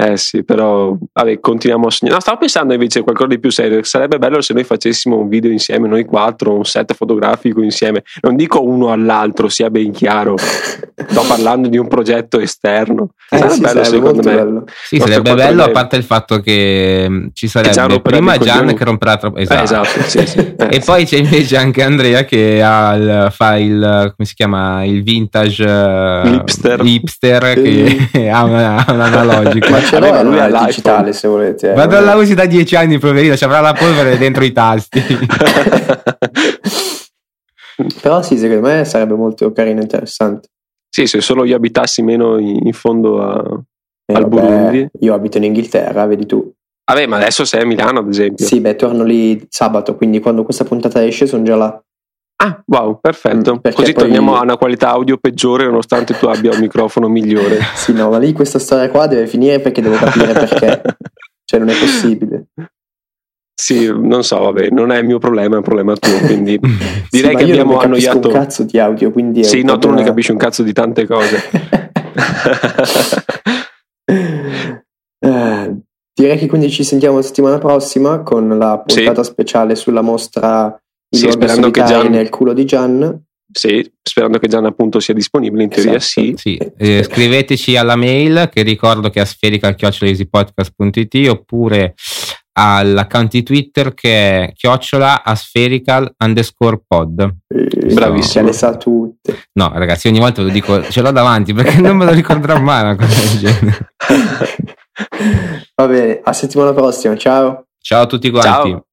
Eh 0.01 0.15
sì, 0.15 0.45
però 0.45 0.95
vabbè, 1.11 1.41
continuiamo 1.41 1.87
a 1.87 1.91
sognare. 1.91 2.15
No, 2.15 2.21
stavo 2.21 2.37
pensando 2.37 2.73
invece 2.73 2.99
a 2.99 3.03
qualcosa 3.03 3.27
di 3.27 3.39
più 3.39 3.51
serio. 3.51 3.83
Sarebbe 3.83 4.17
bello 4.17 4.39
se 4.39 4.53
noi 4.53 4.63
facessimo 4.63 5.17
un 5.17 5.27
video 5.27 5.51
insieme, 5.51 5.89
noi 5.89 6.05
quattro, 6.05 6.55
un 6.55 6.63
set 6.63 6.93
fotografico 6.93 7.61
insieme. 7.61 8.03
Non 8.21 8.37
dico 8.37 8.63
uno 8.63 8.91
all'altro, 8.91 9.49
sia 9.49 9.69
ben 9.69 9.91
chiaro. 9.91 10.37
Sto 10.37 11.23
parlando 11.27 11.67
di 11.67 11.77
un 11.77 11.89
progetto 11.89 12.39
esterno. 12.39 13.09
Eh, 13.29 13.37
sarebbe 13.37 13.53
sì, 13.53 13.59
bello 13.61 13.83
sarebbe 13.83 14.07
secondo 14.07 14.29
me. 14.29 14.35
Bello. 14.35 14.63
Sì, 14.85 14.99
sarebbe 14.99 15.35
bello, 15.35 15.63
a 15.63 15.69
parte 15.69 15.95
il 15.97 16.03
fatto 16.03 16.39
che 16.39 17.05
mm, 17.09 17.27
ci 17.33 17.47
sarebbe 17.49 17.99
prima 18.01 18.37
Gian 18.37 18.73
che 18.73 18.83
romperà 18.85 19.17
troppo. 19.17 19.37
Eh, 19.37 19.41
esatto. 19.41 19.63
Eh, 19.63 19.65
esatto 19.65 20.01
sì, 20.07 20.25
sì. 20.25 20.39
Eh, 20.39 20.67
e 20.77 20.79
poi 20.79 21.05
c'è 21.05 21.17
invece 21.17 21.57
anche 21.57 21.83
Andrea 21.83 22.23
che 22.23 22.61
il, 22.63 23.27
fa 23.31 23.57
il 23.57 24.13
come 24.15 24.27
si 24.27 24.33
chiama 24.33 24.85
il 24.85 25.03
vintage 25.03 25.63
hipster, 25.63 26.81
hipster 26.83 27.53
che 27.53 28.29
ha, 28.31 28.43
una, 28.43 28.85
un 28.87 29.01
analogico 29.01 29.75
ma 29.97 30.05
ce 30.05 30.11
l'ho 30.11 30.23
lui 30.23 30.37
è 30.37 30.51
digitale 30.65 31.13
se 31.13 31.27
volete. 31.27 31.71
Eh, 31.71 31.73
Vado 31.73 31.99
la 31.99 32.15
usi 32.15 32.33
da 32.33 32.45
dieci 32.45 32.75
anni, 32.75 32.99
poverino, 32.99 33.35
ci 33.35 33.43
avrà 33.43 33.59
la 33.59 33.73
polvere 33.73 34.17
dentro 34.17 34.43
i 34.43 34.51
tasti. 34.51 35.01
Però 38.01 38.21
sì, 38.21 38.37
secondo 38.37 38.67
me 38.67 38.83
sarebbe 38.85 39.13
molto 39.13 39.51
carino 39.51 39.79
e 39.79 39.83
interessante. 39.83 40.49
Sì, 40.89 41.05
se 41.07 41.21
solo 41.21 41.45
io 41.45 41.55
abitassi 41.55 42.01
meno 42.01 42.37
in 42.37 42.73
fondo 42.73 43.21
a, 43.21 43.43
eh, 44.05 44.13
al 44.13 44.27
vabbè, 44.27 44.41
Burundi. 44.41 44.89
Io 44.99 45.13
abito 45.13 45.37
in 45.37 45.45
Inghilterra, 45.45 46.05
vedi 46.05 46.25
tu. 46.25 46.51
Vabbè, 46.85 47.05
ma 47.05 47.17
adesso 47.17 47.45
sei 47.45 47.61
a 47.61 47.65
Milano, 47.65 47.99
ad 47.99 48.09
esempio. 48.09 48.45
Sì, 48.45 48.59
beh, 48.59 48.75
torno 48.75 49.03
lì 49.03 49.45
sabato, 49.47 49.95
quindi 49.95 50.19
quando 50.19 50.43
questa 50.43 50.63
puntata 50.63 51.05
esce 51.05 51.27
sono 51.27 51.43
già 51.43 51.55
là. 51.55 51.81
Ah, 52.41 52.63
wow, 52.67 52.99
perfetto. 53.01 53.55
Mm, 53.55 53.71
Così 53.73 53.91
torniamo 53.91 54.37
a 54.37 54.41
una 54.43 54.55
qualità 54.55 54.91
audio 54.91 55.17
peggiore 55.17 55.65
nonostante 55.65 56.17
tu 56.17 56.27
abbia 56.27 56.51
un 56.51 56.59
microfono 56.59 57.09
migliore. 57.09 57.59
sì, 57.75 57.91
no, 57.91 58.09
ma 58.09 58.17
lì 58.17 58.31
questa 58.31 58.59
storia 58.59 58.89
qua 58.89 59.07
deve 59.07 59.27
finire 59.27 59.59
perché 59.59 59.81
devo 59.81 59.95
capire 59.95 60.31
perché. 60.31 60.81
cioè, 61.43 61.59
non 61.59 61.67
è 61.67 61.77
possibile. 61.77 62.45
Sì, 63.53 63.91
non 63.93 64.23
so, 64.23 64.39
vabbè, 64.39 64.69
non 64.69 64.93
è 64.93 64.99
il 64.99 65.05
mio 65.05 65.19
problema, 65.19 65.55
è 65.55 65.57
un 65.57 65.63
problema 65.63 65.93
tuo, 65.97 66.17
quindi 66.19 66.57
direi 67.11 67.31
sì, 67.31 67.43
che 67.43 67.43
abbiamo 67.43 67.73
non 67.73 67.83
annoiato 67.83 68.29
un 68.29 68.33
cazzo 68.33 68.63
di 68.63 68.79
audio, 68.79 69.11
quindi 69.11 69.43
Sì, 69.43 69.61
no, 69.63 69.77
tu 69.77 69.87
non 69.89 69.97
ne 69.97 70.03
capisci 70.03 70.31
un 70.31 70.37
cazzo 70.37 70.63
di 70.63 70.71
tante 70.71 71.05
cose. 71.05 71.49
uh, 75.25 75.81
direi 76.13 76.37
che 76.37 76.47
quindi 76.47 76.69
ci 76.69 76.85
sentiamo 76.85 77.17
la 77.17 77.21
settimana 77.21 77.57
prossima 77.57 78.21
con 78.21 78.47
la 78.57 78.79
puntata 78.79 79.23
sì. 79.23 79.29
speciale 79.29 79.75
sulla 79.75 80.01
mostra 80.01 80.73
sì, 81.09 81.31
sperando 81.31 81.71
che 81.71 81.83
Gian... 81.83 82.09
nel 82.09 82.29
culo 82.29 82.53
di 82.53 82.65
Gian. 82.65 83.23
Sì, 83.51 83.91
sperando 84.01 84.37
che 84.37 84.47
Gian 84.47 84.65
appunto 84.65 84.99
sia 84.99 85.15
disponibile, 85.15 85.63
in 85.63 85.69
teoria 85.69 85.95
esatto. 85.95 86.21
sì. 86.21 86.33
sì. 86.37 86.59
Eh, 86.77 87.01
scriveteci 87.03 87.75
alla 87.75 87.95
mail 87.95 88.47
che 88.51 88.61
ricordo 88.61 89.09
che 89.09 89.17
è 89.19 89.23
asferical.it 89.23 91.27
oppure 91.29 91.95
all'account 92.59 93.31
di 93.31 93.43
Twitter 93.43 93.93
che 93.93 94.43
è 94.43 94.51
chiocciola 94.53 95.23
aspherical 95.23 96.13
underscore 96.19 96.81
pod. 96.85 97.37
Bravissimo. 97.47 98.45
Le 98.45 98.53
sa 98.53 98.75
tutte. 98.75 99.45
No, 99.53 99.71
ragazzi, 99.73 100.09
ogni 100.09 100.19
volta 100.19 100.41
lo 100.41 100.49
dico, 100.49 100.83
ce 100.89 101.01
l'ho 101.01 101.11
davanti 101.11 101.53
perché 101.53 101.79
non 101.79 101.95
me 101.97 102.05
lo 102.05 102.11
ricorderò 102.11 102.59
mai 102.59 102.83
una 102.83 102.95
cosa 102.95 103.19
del 103.19 103.39
genere. 103.39 103.93
Va 105.75 105.87
bene, 105.87 106.19
a 106.21 106.33
settimana 106.33 106.73
prossima, 106.73 107.15
ciao. 107.15 107.67
Ciao 107.81 108.03
a 108.03 108.05
tutti 108.05 108.29
quanti. 108.29 108.69
Ciao. 108.69 108.83